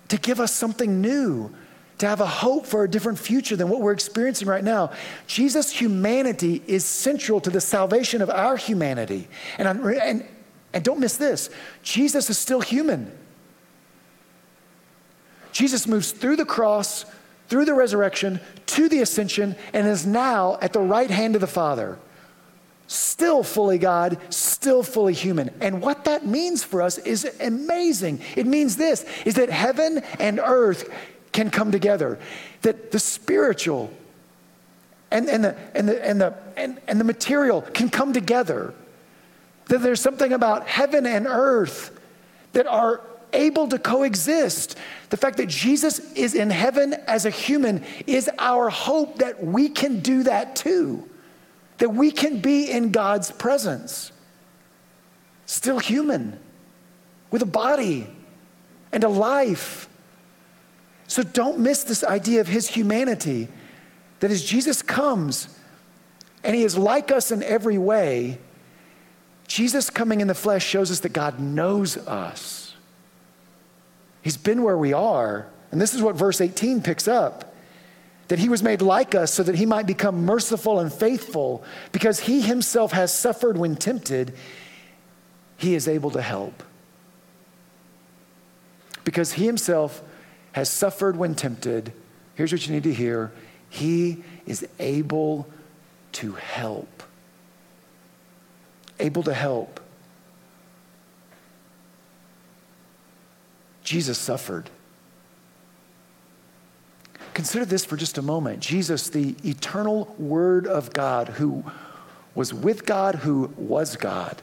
to 0.08 0.16
give 0.16 0.40
us 0.40 0.52
something 0.52 1.02
new, 1.02 1.54
to 1.98 2.06
have 2.06 2.20
a 2.20 2.26
hope 2.26 2.66
for 2.66 2.84
a 2.84 2.90
different 2.90 3.18
future 3.18 3.56
than 3.56 3.68
what 3.68 3.80
we're 3.80 3.92
experiencing 3.92 4.48
right 4.48 4.64
now. 4.64 4.92
Jesus' 5.26 5.70
humanity 5.70 6.62
is 6.66 6.84
central 6.84 7.40
to 7.40 7.50
the 7.50 7.60
salvation 7.60 8.22
of 8.22 8.30
our 8.30 8.56
humanity. 8.56 9.28
And, 9.58 9.68
and, 9.68 10.26
and 10.72 10.84
don't 10.84 11.00
miss 11.00 11.16
this 11.16 11.50
Jesus 11.82 12.30
is 12.30 12.38
still 12.38 12.60
human. 12.60 13.12
Jesus 15.52 15.86
moves 15.86 16.12
through 16.12 16.36
the 16.36 16.44
cross, 16.44 17.06
through 17.48 17.64
the 17.64 17.72
resurrection, 17.72 18.40
to 18.66 18.90
the 18.90 19.00
ascension, 19.00 19.56
and 19.72 19.86
is 19.86 20.06
now 20.06 20.58
at 20.60 20.74
the 20.74 20.80
right 20.80 21.10
hand 21.10 21.34
of 21.34 21.40
the 21.40 21.46
Father 21.46 21.98
still 22.86 23.42
fully 23.42 23.78
God, 23.78 24.18
still 24.30 24.82
fully 24.82 25.12
human. 25.12 25.50
And 25.60 25.80
what 25.82 26.04
that 26.04 26.26
means 26.26 26.62
for 26.64 26.82
us 26.82 26.98
is 26.98 27.24
amazing. 27.40 28.20
It 28.36 28.46
means 28.46 28.76
this 28.76 29.04
is 29.24 29.34
that 29.34 29.50
heaven 29.50 29.98
and 30.18 30.38
earth 30.38 30.92
can 31.32 31.50
come 31.50 31.72
together. 31.72 32.18
That 32.62 32.92
the 32.92 32.98
spiritual 32.98 33.92
and, 35.10 35.28
and, 35.28 35.44
the, 35.44 35.56
and, 35.74 35.88
the, 35.88 36.04
and, 36.04 36.20
the, 36.20 36.34
and, 36.56 36.80
and 36.88 37.00
the 37.00 37.04
material 37.04 37.62
can 37.62 37.88
come 37.88 38.12
together. 38.12 38.74
That 39.66 39.78
there's 39.78 40.00
something 40.00 40.32
about 40.32 40.66
heaven 40.66 41.06
and 41.06 41.26
earth 41.26 41.98
that 42.52 42.66
are 42.66 43.02
able 43.32 43.68
to 43.68 43.78
coexist. 43.78 44.76
The 45.10 45.16
fact 45.16 45.36
that 45.36 45.48
Jesus 45.48 46.00
is 46.14 46.34
in 46.34 46.50
heaven 46.50 46.94
as 47.06 47.26
a 47.26 47.30
human 47.30 47.84
is 48.06 48.30
our 48.38 48.68
hope 48.68 49.18
that 49.18 49.44
we 49.44 49.68
can 49.68 50.00
do 50.00 50.22
that 50.24 50.56
too, 50.56 51.08
that 51.78 51.90
we 51.90 52.10
can 52.10 52.40
be 52.40 52.70
in 52.70 52.90
God's 52.90 53.30
presence, 53.32 54.12
still 55.44 55.78
human, 55.78 56.38
with 57.30 57.42
a 57.42 57.46
body 57.46 58.06
and 58.92 59.04
a 59.04 59.08
life. 59.08 59.88
So 61.06 61.22
don't 61.22 61.58
miss 61.58 61.84
this 61.84 62.02
idea 62.02 62.40
of 62.40 62.48
his 62.48 62.68
humanity, 62.68 63.48
that 64.20 64.30
as 64.30 64.44
Jesus 64.44 64.82
comes 64.82 65.48
and 66.42 66.56
he 66.56 66.62
is 66.62 66.78
like 66.78 67.10
us 67.10 67.30
in 67.30 67.42
every 67.42 67.78
way, 67.78 68.38
Jesus 69.46 69.90
coming 69.90 70.20
in 70.20 70.28
the 70.28 70.34
flesh 70.34 70.64
shows 70.64 70.90
us 70.90 71.00
that 71.00 71.12
God 71.12 71.38
knows 71.38 71.96
us. 71.96 72.74
He's 74.22 74.36
been 74.36 74.62
where 74.62 74.76
we 74.76 74.92
are. 74.92 75.46
And 75.70 75.80
this 75.80 75.94
is 75.94 76.02
what 76.02 76.16
verse 76.16 76.40
18 76.40 76.82
picks 76.82 77.06
up 77.06 77.54
that 78.28 78.38
he 78.38 78.48
was 78.48 78.62
made 78.62 78.82
like 78.82 79.14
us 79.14 79.32
so 79.32 79.42
that 79.42 79.54
he 79.54 79.66
might 79.66 79.86
become 79.86 80.24
merciful 80.24 80.80
and 80.80 80.92
faithful 80.92 81.62
because 81.92 82.20
he 82.20 82.40
himself 82.40 82.92
has 82.92 83.12
suffered 83.12 83.56
when 83.56 83.76
tempted, 83.76 84.34
he 85.56 85.74
is 85.74 85.86
able 85.86 86.10
to 86.10 86.20
help. 86.20 86.62
Because 89.04 89.32
he 89.32 89.46
himself 89.46 90.02
has 90.52 90.68
suffered 90.68 91.16
when 91.16 91.34
tempted, 91.34 91.92
here's 92.34 92.50
what 92.50 92.66
you 92.66 92.74
need 92.74 92.82
to 92.82 92.94
hear 92.94 93.32
he 93.68 94.22
is 94.46 94.66
able 94.78 95.46
to 96.12 96.32
help. 96.32 97.02
Able 98.98 99.22
to 99.24 99.34
help. 99.34 99.80
Jesus 103.84 104.18
suffered. 104.18 104.70
Consider 107.36 107.66
this 107.66 107.84
for 107.84 107.98
just 107.98 108.16
a 108.16 108.22
moment. 108.22 108.60
Jesus, 108.60 109.10
the 109.10 109.36
eternal 109.44 110.06
Word 110.18 110.66
of 110.66 110.94
God, 110.94 111.28
who 111.28 111.64
was 112.34 112.54
with 112.54 112.86
God, 112.86 113.16
who 113.16 113.52
was 113.58 113.94
God, 113.96 114.40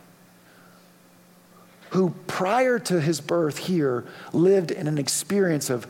who 1.90 2.12
prior 2.28 2.78
to 2.78 3.02
his 3.02 3.20
birth 3.20 3.58
here 3.58 4.06
lived 4.32 4.70
in 4.70 4.88
an 4.88 5.00
experience 5.00 5.72
of 5.72 5.88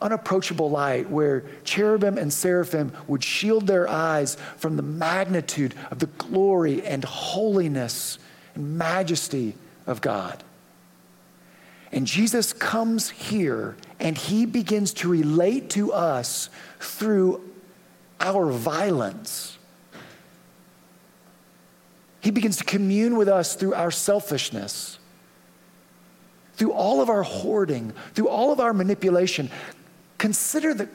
unapproachable 0.00 0.70
light 0.70 1.10
where 1.10 1.44
cherubim 1.64 2.16
and 2.16 2.32
seraphim 2.32 2.90
would 3.06 3.22
shield 3.22 3.66
their 3.66 3.86
eyes 3.86 4.38
from 4.56 4.76
the 4.76 4.82
magnitude 4.82 5.74
of 5.90 5.98
the 5.98 6.06
glory 6.06 6.82
and 6.86 7.04
holiness 7.04 8.18
and 8.54 8.78
majesty 8.78 9.52
of 9.86 10.00
God. 10.00 10.42
And 12.00 12.06
Jesus 12.06 12.54
comes 12.54 13.10
here 13.10 13.76
and 13.98 14.16
he 14.16 14.46
begins 14.46 14.94
to 14.94 15.08
relate 15.10 15.68
to 15.72 15.92
us 15.92 16.48
through 16.78 17.46
our 18.18 18.50
violence. 18.50 19.58
He 22.22 22.30
begins 22.30 22.56
to 22.56 22.64
commune 22.64 23.18
with 23.18 23.28
us 23.28 23.54
through 23.54 23.74
our 23.74 23.90
selfishness, 23.90 24.98
through 26.54 26.72
all 26.72 27.02
of 27.02 27.10
our 27.10 27.22
hoarding, 27.22 27.92
through 28.14 28.28
all 28.28 28.50
of 28.50 28.60
our 28.60 28.72
manipulation. 28.72 29.50
Consider 30.16 30.72
the, 30.72 30.88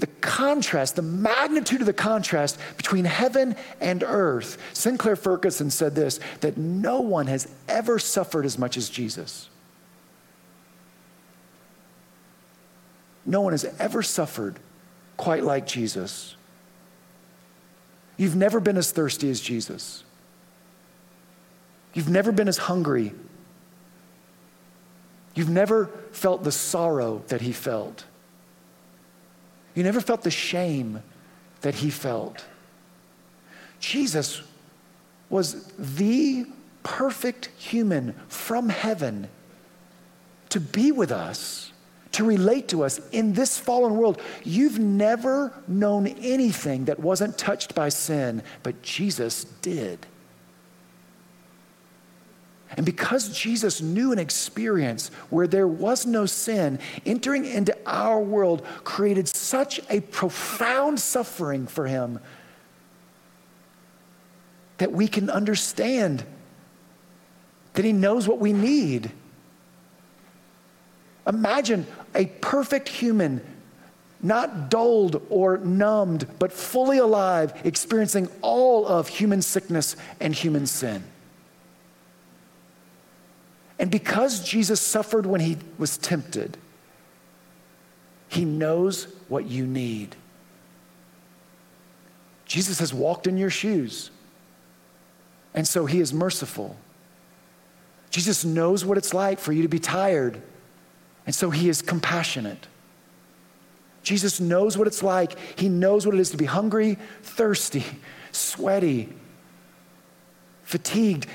the 0.00 0.08
contrast, 0.08 0.96
the 0.96 1.02
magnitude 1.02 1.78
of 1.78 1.86
the 1.86 1.92
contrast 1.92 2.58
between 2.76 3.04
heaven 3.04 3.54
and 3.80 4.02
earth. 4.02 4.58
Sinclair 4.72 5.14
Ferguson 5.14 5.70
said 5.70 5.94
this 5.94 6.18
that 6.40 6.56
no 6.56 7.00
one 7.00 7.28
has 7.28 7.46
ever 7.68 8.00
suffered 8.00 8.44
as 8.44 8.58
much 8.58 8.76
as 8.76 8.90
Jesus. 8.90 9.48
No 13.24 13.40
one 13.40 13.52
has 13.52 13.64
ever 13.78 14.02
suffered 14.02 14.58
quite 15.16 15.44
like 15.44 15.66
Jesus. 15.66 16.36
You've 18.16 18.36
never 18.36 18.60
been 18.60 18.76
as 18.76 18.90
thirsty 18.90 19.30
as 19.30 19.40
Jesus. 19.40 20.04
You've 21.94 22.08
never 22.08 22.32
been 22.32 22.48
as 22.48 22.58
hungry. 22.58 23.12
You've 25.34 25.50
never 25.50 25.86
felt 26.10 26.44
the 26.44 26.52
sorrow 26.52 27.22
that 27.28 27.40
he 27.40 27.52
felt. 27.52 28.04
You 29.74 29.82
never 29.82 30.00
felt 30.00 30.22
the 30.22 30.30
shame 30.30 31.02
that 31.62 31.76
he 31.76 31.90
felt. 31.90 32.44
Jesus 33.80 34.42
was 35.30 35.64
the 35.78 36.46
perfect 36.82 37.46
human 37.56 38.14
from 38.28 38.68
heaven 38.68 39.28
to 40.50 40.60
be 40.60 40.92
with 40.92 41.10
us 41.10 41.71
to 42.12 42.24
relate 42.24 42.68
to 42.68 42.84
us 42.84 43.00
in 43.10 43.32
this 43.32 43.58
fallen 43.58 43.96
world. 43.96 44.20
You've 44.44 44.78
never 44.78 45.52
known 45.66 46.06
anything 46.06 46.84
that 46.86 47.00
wasn't 47.00 47.38
touched 47.38 47.74
by 47.74 47.88
sin, 47.88 48.42
but 48.62 48.82
Jesus 48.82 49.44
did. 49.62 50.06
And 52.76 52.86
because 52.86 53.28
Jesus 53.28 53.82
knew 53.82 54.12
an 54.12 54.18
experience 54.18 55.10
where 55.28 55.46
there 55.46 55.68
was 55.68 56.06
no 56.06 56.24
sin, 56.24 56.78
entering 57.04 57.44
into 57.44 57.76
our 57.84 58.18
world 58.20 58.64
created 58.84 59.28
such 59.28 59.80
a 59.90 60.00
profound 60.00 60.98
suffering 60.98 61.66
for 61.66 61.86
him 61.86 62.18
that 64.78 64.92
we 64.92 65.06
can 65.06 65.28
understand 65.28 66.24
that 67.74 67.84
he 67.84 67.92
knows 67.92 68.26
what 68.26 68.38
we 68.38 68.52
need. 68.52 69.12
Imagine 71.26 71.86
a 72.14 72.26
perfect 72.26 72.88
human, 72.88 73.44
not 74.22 74.70
dulled 74.70 75.22
or 75.30 75.58
numbed, 75.58 76.26
but 76.38 76.52
fully 76.52 76.98
alive, 76.98 77.60
experiencing 77.64 78.28
all 78.40 78.86
of 78.86 79.08
human 79.08 79.42
sickness 79.42 79.96
and 80.20 80.34
human 80.34 80.66
sin. 80.66 81.02
And 83.78 83.90
because 83.90 84.44
Jesus 84.44 84.80
suffered 84.80 85.26
when 85.26 85.40
he 85.40 85.58
was 85.78 85.98
tempted, 85.98 86.56
he 88.28 88.44
knows 88.44 89.08
what 89.28 89.46
you 89.46 89.66
need. 89.66 90.14
Jesus 92.46 92.78
has 92.78 92.94
walked 92.94 93.26
in 93.26 93.36
your 93.36 93.50
shoes, 93.50 94.10
and 95.54 95.66
so 95.66 95.86
he 95.86 96.00
is 96.00 96.12
merciful. 96.12 96.76
Jesus 98.10 98.44
knows 98.44 98.84
what 98.84 98.98
it's 98.98 99.14
like 99.14 99.38
for 99.38 99.52
you 99.52 99.62
to 99.62 99.68
be 99.68 99.78
tired 99.78 100.40
and 101.26 101.34
so 101.34 101.50
he 101.50 101.68
is 101.68 101.82
compassionate. 101.82 102.66
Jesus 104.02 104.40
knows 104.40 104.76
what 104.76 104.86
it's 104.86 105.02
like. 105.02 105.38
He 105.58 105.68
knows 105.68 106.04
what 106.06 106.14
it 106.14 106.20
is 106.20 106.30
to 106.30 106.36
be 106.36 106.44
hungry, 106.44 106.98
thirsty, 107.22 107.84
sweaty, 108.32 109.08
fatigued, 110.64 111.26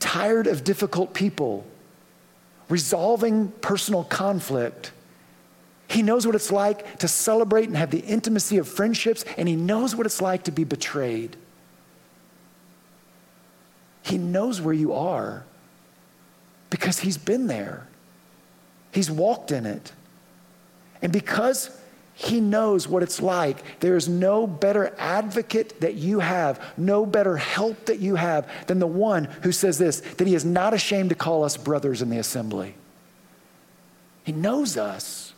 tired 0.00 0.46
of 0.46 0.64
difficult 0.64 1.14
people, 1.14 1.66
resolving 2.68 3.48
personal 3.60 4.04
conflict. 4.04 4.92
He 5.86 6.02
knows 6.02 6.26
what 6.26 6.34
it's 6.34 6.52
like 6.52 6.98
to 6.98 7.08
celebrate 7.08 7.68
and 7.68 7.76
have 7.76 7.90
the 7.90 8.00
intimacy 8.00 8.58
of 8.58 8.68
friendships, 8.68 9.24
and 9.36 9.48
he 9.48 9.56
knows 9.56 9.94
what 9.94 10.06
it's 10.06 10.20
like 10.20 10.44
to 10.44 10.50
be 10.50 10.64
betrayed. 10.64 11.36
He 14.02 14.18
knows 14.18 14.60
where 14.60 14.74
you 14.74 14.92
are 14.92 15.44
because 16.70 17.00
he's 17.00 17.18
been 17.18 17.46
there. 17.46 17.87
He's 18.98 19.12
walked 19.12 19.52
in 19.52 19.64
it. 19.64 19.92
And 21.02 21.12
because 21.12 21.70
he 22.14 22.40
knows 22.40 22.88
what 22.88 23.04
it's 23.04 23.22
like, 23.22 23.78
there 23.78 23.94
is 23.94 24.08
no 24.08 24.44
better 24.44 24.92
advocate 24.98 25.82
that 25.82 25.94
you 25.94 26.18
have, 26.18 26.60
no 26.76 27.06
better 27.06 27.36
help 27.36 27.84
that 27.84 28.00
you 28.00 28.16
have 28.16 28.50
than 28.66 28.80
the 28.80 28.88
one 28.88 29.26
who 29.42 29.52
says 29.52 29.78
this 29.78 30.00
that 30.00 30.26
he 30.26 30.34
is 30.34 30.44
not 30.44 30.74
ashamed 30.74 31.10
to 31.10 31.14
call 31.14 31.44
us 31.44 31.56
brothers 31.56 32.02
in 32.02 32.10
the 32.10 32.18
assembly. 32.18 32.74
He 34.24 34.32
knows 34.32 34.76
us. 34.76 35.32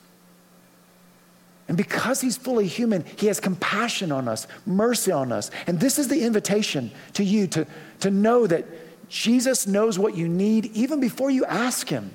And 1.68 1.76
because 1.76 2.22
he's 2.22 2.38
fully 2.38 2.66
human, 2.66 3.04
he 3.18 3.26
has 3.26 3.40
compassion 3.40 4.10
on 4.10 4.26
us, 4.26 4.46
mercy 4.64 5.12
on 5.12 5.32
us. 5.32 5.50
And 5.66 5.78
this 5.78 5.98
is 5.98 6.08
the 6.08 6.24
invitation 6.24 6.92
to 7.12 7.22
you 7.22 7.46
to, 7.48 7.66
to 7.98 8.10
know 8.10 8.46
that 8.46 8.64
Jesus 9.10 9.66
knows 9.66 9.98
what 9.98 10.16
you 10.16 10.28
need 10.28 10.64
even 10.72 10.98
before 10.98 11.30
you 11.30 11.44
ask 11.44 11.90
him. 11.90 12.12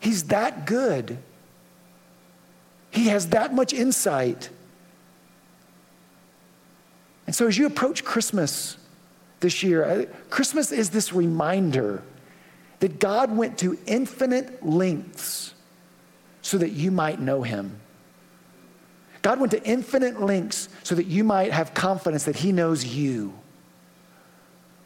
He's 0.00 0.24
that 0.24 0.66
good. 0.66 1.18
He 2.90 3.08
has 3.08 3.28
that 3.28 3.54
much 3.54 3.72
insight. 3.72 4.50
And 7.26 7.34
so, 7.34 7.46
as 7.46 7.58
you 7.58 7.66
approach 7.66 8.04
Christmas, 8.04 8.78
this 9.40 9.62
year. 9.62 10.08
Christmas 10.30 10.72
is 10.72 10.90
this 10.90 11.12
reminder 11.12 12.02
that 12.80 12.98
God 12.98 13.36
went 13.36 13.58
to 13.58 13.78
infinite 13.86 14.64
lengths 14.64 15.54
so 16.42 16.58
that 16.58 16.70
you 16.70 16.90
might 16.90 17.20
know 17.20 17.42
him. 17.42 17.78
God 19.22 19.40
went 19.40 19.50
to 19.50 19.62
infinite 19.64 20.20
lengths 20.20 20.68
so 20.84 20.94
that 20.94 21.06
you 21.06 21.24
might 21.24 21.52
have 21.52 21.74
confidence 21.74 22.24
that 22.24 22.36
he 22.36 22.52
knows 22.52 22.84
you. 22.84 23.34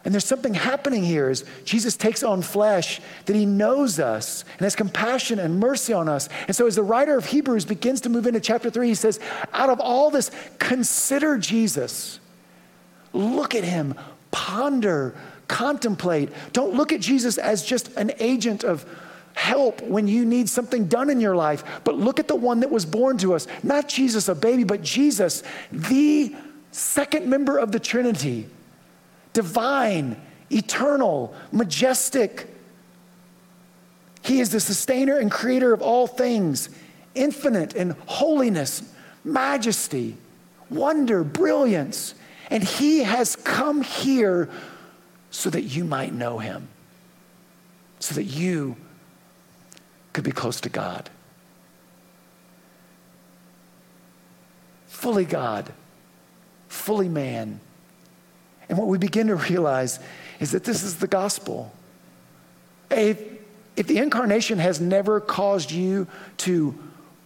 And 0.04 0.12
there's 0.12 0.24
something 0.24 0.54
happening 0.54 1.04
here 1.04 1.28
as 1.28 1.44
Jesus 1.64 1.96
takes 1.96 2.24
on 2.24 2.42
flesh, 2.42 3.00
that 3.26 3.36
he 3.36 3.46
knows 3.46 4.00
us 4.00 4.44
and 4.52 4.60
has 4.62 4.74
compassion 4.74 5.38
and 5.38 5.60
mercy 5.60 5.92
on 5.92 6.08
us. 6.08 6.28
And 6.48 6.56
so, 6.56 6.66
as 6.66 6.74
the 6.74 6.82
writer 6.82 7.16
of 7.16 7.26
Hebrews 7.26 7.64
begins 7.64 8.00
to 8.02 8.08
move 8.08 8.26
into 8.26 8.40
chapter 8.40 8.68
three, 8.68 8.88
he 8.88 8.94
says, 8.94 9.20
Out 9.52 9.70
of 9.70 9.78
all 9.78 10.10
this, 10.10 10.30
consider 10.58 11.38
Jesus. 11.38 12.18
Look 13.12 13.54
at 13.54 13.62
him, 13.62 13.94
ponder, 14.32 15.14
contemplate. 15.46 16.30
Don't 16.52 16.74
look 16.74 16.92
at 16.92 17.00
Jesus 17.00 17.38
as 17.38 17.64
just 17.64 17.94
an 17.96 18.12
agent 18.18 18.64
of 18.64 18.84
help 19.34 19.80
when 19.82 20.08
you 20.08 20.24
need 20.24 20.48
something 20.48 20.86
done 20.88 21.10
in 21.10 21.20
your 21.20 21.36
life, 21.36 21.80
but 21.84 21.94
look 21.94 22.18
at 22.18 22.28
the 22.28 22.34
one 22.34 22.60
that 22.60 22.70
was 22.70 22.84
born 22.84 23.18
to 23.18 23.34
us. 23.34 23.46
Not 23.62 23.88
Jesus, 23.88 24.28
a 24.28 24.34
baby, 24.34 24.64
but 24.64 24.82
Jesus, 24.82 25.42
the 25.70 26.34
second 26.72 27.26
member 27.26 27.56
of 27.56 27.70
the 27.70 27.80
Trinity 27.80 28.48
divine, 29.32 30.20
eternal, 30.50 31.34
majestic. 31.50 32.48
He 34.22 34.40
is 34.40 34.50
the 34.50 34.60
sustainer 34.60 35.18
and 35.18 35.30
creator 35.30 35.72
of 35.72 35.82
all 35.82 36.06
things, 36.06 36.68
infinite 37.14 37.74
in 37.74 37.90
holiness, 38.06 38.82
majesty, 39.24 40.16
wonder, 40.70 41.24
brilliance. 41.24 42.14
And 42.50 42.62
He 42.62 43.00
has 43.00 43.36
come 43.36 43.82
here 43.82 44.48
so 45.30 45.50
that 45.50 45.62
you 45.62 45.84
might 45.84 46.12
know 46.12 46.38
Him, 46.38 46.68
so 47.98 48.14
that 48.14 48.24
you 48.24 48.76
could 50.12 50.24
be 50.24 50.32
close 50.32 50.60
to 50.60 50.68
God. 50.68 51.08
Fully 54.86 55.24
God, 55.24 55.72
fully 56.68 57.08
man 57.08 57.60
and 58.72 58.78
what 58.78 58.88
we 58.88 58.96
begin 58.96 59.26
to 59.26 59.34
realize 59.36 60.00
is 60.40 60.52
that 60.52 60.64
this 60.64 60.82
is 60.82 60.96
the 60.96 61.06
gospel. 61.06 61.70
If, 62.90 63.20
if 63.76 63.86
the 63.86 63.98
incarnation 63.98 64.58
has 64.60 64.80
never 64.80 65.20
caused 65.20 65.70
you 65.70 66.06
to 66.38 66.74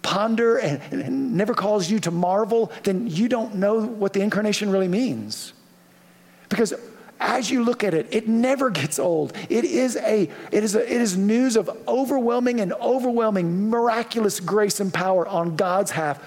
ponder 0.02 0.56
and, 0.56 0.82
and 0.90 1.36
never 1.36 1.54
caused 1.54 1.88
you 1.88 2.00
to 2.00 2.10
marvel, 2.10 2.72
then 2.82 3.06
you 3.06 3.28
don't 3.28 3.54
know 3.54 3.80
what 3.80 4.12
the 4.12 4.22
incarnation 4.22 4.70
really 4.70 4.88
means. 4.88 5.52
Because 6.48 6.74
as 7.20 7.48
you 7.48 7.62
look 7.62 7.84
at 7.84 7.94
it, 7.94 8.08
it 8.10 8.26
never 8.26 8.68
gets 8.68 8.98
old. 8.98 9.32
It 9.48 9.64
is 9.64 9.94
a, 9.94 10.28
it 10.50 10.64
is 10.64 10.74
a, 10.74 10.82
it 10.82 11.00
is 11.00 11.16
news 11.16 11.54
of 11.54 11.70
overwhelming 11.86 12.60
and 12.60 12.72
overwhelming 12.72 13.70
miraculous 13.70 14.40
grace 14.40 14.80
and 14.80 14.92
power 14.92 15.28
on 15.28 15.54
God's 15.54 15.92
half, 15.92 16.20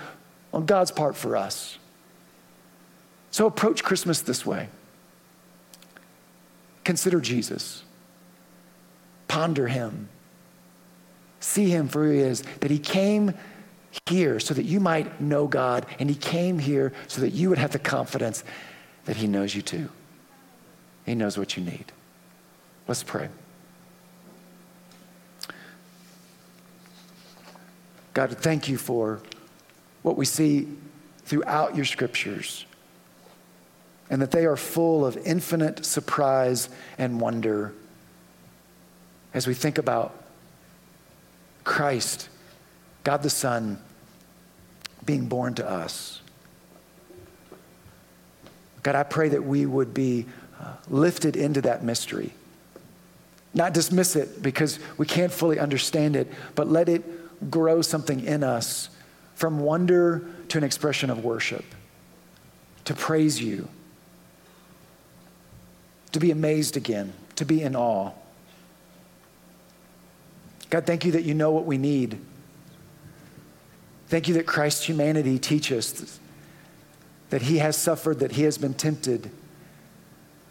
on 0.54 0.66
God's 0.66 0.92
part 0.92 1.18
for 1.18 1.36
us. 1.36 1.78
So 3.32 3.48
approach 3.48 3.84
Christmas 3.84 4.22
this 4.22 4.46
way. 4.46 4.70
Consider 6.90 7.22
Jesus. 7.22 7.84
Ponder 9.28 9.68
him. 9.68 10.10
See 11.40 11.70
him 11.70 11.88
for 11.88 12.04
who 12.04 12.10
he 12.10 12.18
is, 12.18 12.42
that 12.62 12.72
he 12.72 12.80
came 12.80 13.36
here 14.08 14.40
so 14.40 14.56
that 14.56 14.64
you 14.64 14.80
might 14.80 15.22
know 15.22 15.46
God, 15.46 15.86
and 16.00 16.10
he 16.10 16.16
came 16.16 16.58
here 16.58 16.92
so 17.08 17.22
that 17.22 17.30
you 17.30 17.50
would 17.50 17.60
have 17.60 17.70
the 17.70 17.78
confidence 17.78 18.44
that 19.06 19.18
he 19.18 19.28
knows 19.28 19.54
you 19.54 19.62
too. 19.62 19.90
He 21.06 21.14
knows 21.14 21.38
what 21.38 21.56
you 21.56 21.64
need. 21.64 21.92
Let's 22.88 23.04
pray. 23.04 23.30
God, 28.16 28.36
thank 28.36 28.68
you 28.68 28.80
for 28.80 29.22
what 30.02 30.18
we 30.18 30.26
see 30.26 30.68
throughout 31.24 31.76
your 31.76 31.86
scriptures 31.86 32.66
and 34.10 34.22
that 34.22 34.32
they 34.32 34.46
are 34.46 34.56
full 34.56 35.06
of 35.06 35.18
infinite 35.18 35.86
surprise 35.86 36.70
and 36.98 37.22
wonder 37.22 37.74
as 39.34 39.46
we 39.46 39.54
think 39.54 39.78
about 39.78 40.16
Christ, 41.64 42.30
God 43.04 43.22
the 43.22 43.30
Son, 43.30 43.80
being 45.06 45.28
born 45.28 45.54
to 45.56 45.70
us. 45.70 46.22
God, 48.82 48.96
I 48.96 49.04
pray 49.04 49.30
that 49.30 49.44
we 49.44 49.66
would 49.66 49.94
be 49.94 50.26
uh, 50.60 50.74
lifted 50.88 51.36
into 51.36 51.62
that 51.62 51.84
mystery. 51.84 52.34
Not 53.54 53.74
dismiss 53.74 54.16
it 54.16 54.42
because 54.42 54.80
we 54.98 55.06
can't 55.06 55.32
fully 55.32 55.60
understand 55.60 56.16
it, 56.16 56.32
but 56.56 56.68
let 56.68 56.90
it 56.90 57.52
grow 57.52 57.82
something 57.82 58.26
in 58.26 58.44
us 58.44 58.90
from 59.36 59.60
wonder 59.60 60.28
to 60.50 60.58
an 60.58 60.64
expression 60.64 61.10
of 61.10 61.24
worship, 61.24 61.66
to 62.86 62.94
praise 62.94 63.42
you 63.42 63.68
to 66.12 66.20
be 66.20 66.32
amazed 66.32 66.78
again, 66.78 67.14
to 67.36 67.46
be 67.46 67.62
in 67.62 67.76
awe. 67.76 68.12
God, 70.70 70.86
thank 70.86 71.06
you 71.06 71.12
that 71.14 71.24
you 71.24 71.34
know 71.34 71.52
what 71.52 71.66
we 71.66 71.78
need. 71.78 72.20
Thank 74.08 74.28
you 74.28 74.34
that 74.36 74.48
Christ's 74.48 74.86
humanity 74.86 75.38
teaches 75.38 76.20
that 77.30 77.44
he 77.44 77.60
has 77.60 77.78
suffered, 77.78 78.20
that 78.20 78.32
he 78.32 78.44
has 78.44 78.58
been 78.58 78.74
tempted. 78.74 79.30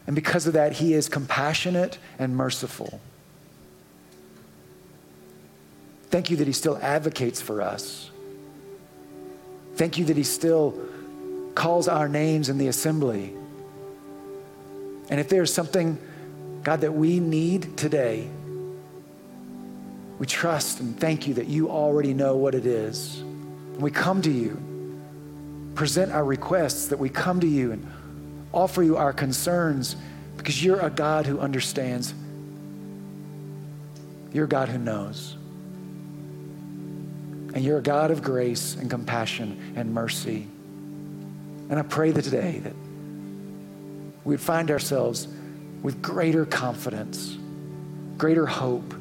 And 0.07 0.15
because 0.15 0.47
of 0.47 0.53
that, 0.53 0.75
he 0.75 0.95
is 0.95 1.09
compassionate 1.09 1.99
and 2.19 2.37
merciful. 2.37 3.01
Thank 6.11 6.31
you 6.31 6.37
that 6.39 6.47
he 6.47 6.53
still 6.53 6.79
advocates 6.81 7.41
for 7.41 7.61
us. 7.61 8.11
Thank 9.75 9.99
you 9.99 10.05
that 10.07 10.17
he 10.17 10.23
still 10.23 10.81
calls 11.55 11.89
our 11.89 12.09
names 12.09 12.49
in 12.49 12.59
the 12.59 12.69
assembly. 12.69 13.35
And 15.11 15.21
if 15.21 15.29
there's 15.29 15.53
something, 15.53 15.99
God, 16.63 16.83
that 16.83 16.93
we 16.93 17.21
need 17.21 17.77
today, 17.77 18.29
we 20.19 20.27
trust 20.27 20.81
and 20.81 20.99
thank 20.99 21.27
you 21.27 21.35
that 21.35 21.47
you 21.47 21.71
already 21.71 22.13
know 22.13 22.37
what 22.37 22.55
it 22.55 22.67
is. 22.67 23.21
And 23.21 23.81
we 23.81 23.91
come 23.91 24.21
to 24.23 24.31
you, 24.31 24.61
present 25.75 26.13
our 26.13 26.25
requests, 26.25 26.89
that 26.89 26.99
we 26.99 27.09
come 27.09 27.41
to 27.41 27.47
you 27.47 27.73
and 27.73 27.87
offer 28.53 28.83
you 28.83 28.97
our 28.97 29.13
concerns 29.13 29.97
because 30.37 30.63
you're 30.63 30.81
a 30.81 30.91
God 30.91 31.27
who 31.27 31.39
understands. 31.39 32.13
You're 34.33 34.45
a 34.45 34.49
God 34.49 34.69
who 34.69 34.79
knows. 34.79 35.37
And 37.55 37.65
you're 37.65 37.79
a 37.79 37.83
God 37.83 38.11
of 38.11 38.23
grace 38.23 38.75
and 38.75 38.91
compassion 38.91 39.73
and 39.77 39.95
mercy. 39.95 40.47
And 41.71 41.79
I 41.79 41.83
pray 41.83 42.11
that 42.11 42.23
today 42.23 42.61
that 42.65 42.75
we'd 44.29 44.41
find 44.41 44.71
ourselves 44.71 45.27
with 45.83 46.03
greater 46.03 46.45
confidence, 46.45 47.39
greater 48.19 48.45
hope 48.45 48.95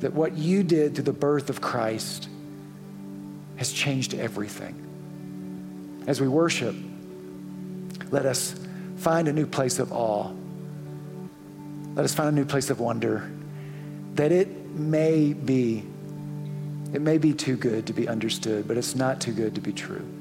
that 0.00 0.12
what 0.12 0.32
you 0.32 0.64
did 0.64 0.96
through 0.96 1.04
the 1.04 1.12
birth 1.12 1.48
of 1.48 1.60
Christ 1.60 2.28
has 3.54 3.72
changed 3.72 4.14
everything. 4.14 6.02
As 6.08 6.20
we 6.20 6.26
worship, 6.26 6.74
let 8.10 8.26
us 8.26 8.56
find 8.96 9.28
a 9.28 9.32
new 9.32 9.46
place 9.46 9.78
of 9.78 9.92
awe. 9.92 10.32
Let 11.94 12.04
us 12.04 12.12
find 12.12 12.28
a 12.30 12.32
new 12.32 12.44
place 12.44 12.68
of 12.68 12.80
wonder 12.80 13.30
that 14.14 14.32
it 14.32 14.48
may 14.70 15.34
be, 15.34 15.84
it 16.92 17.00
may 17.00 17.18
be 17.18 17.32
too 17.32 17.56
good 17.56 17.86
to 17.86 17.92
be 17.92 18.08
understood, 18.08 18.66
but 18.66 18.76
it's 18.76 18.96
not 18.96 19.20
too 19.20 19.32
good 19.32 19.54
to 19.54 19.60
be 19.60 19.72
true. 19.72 20.11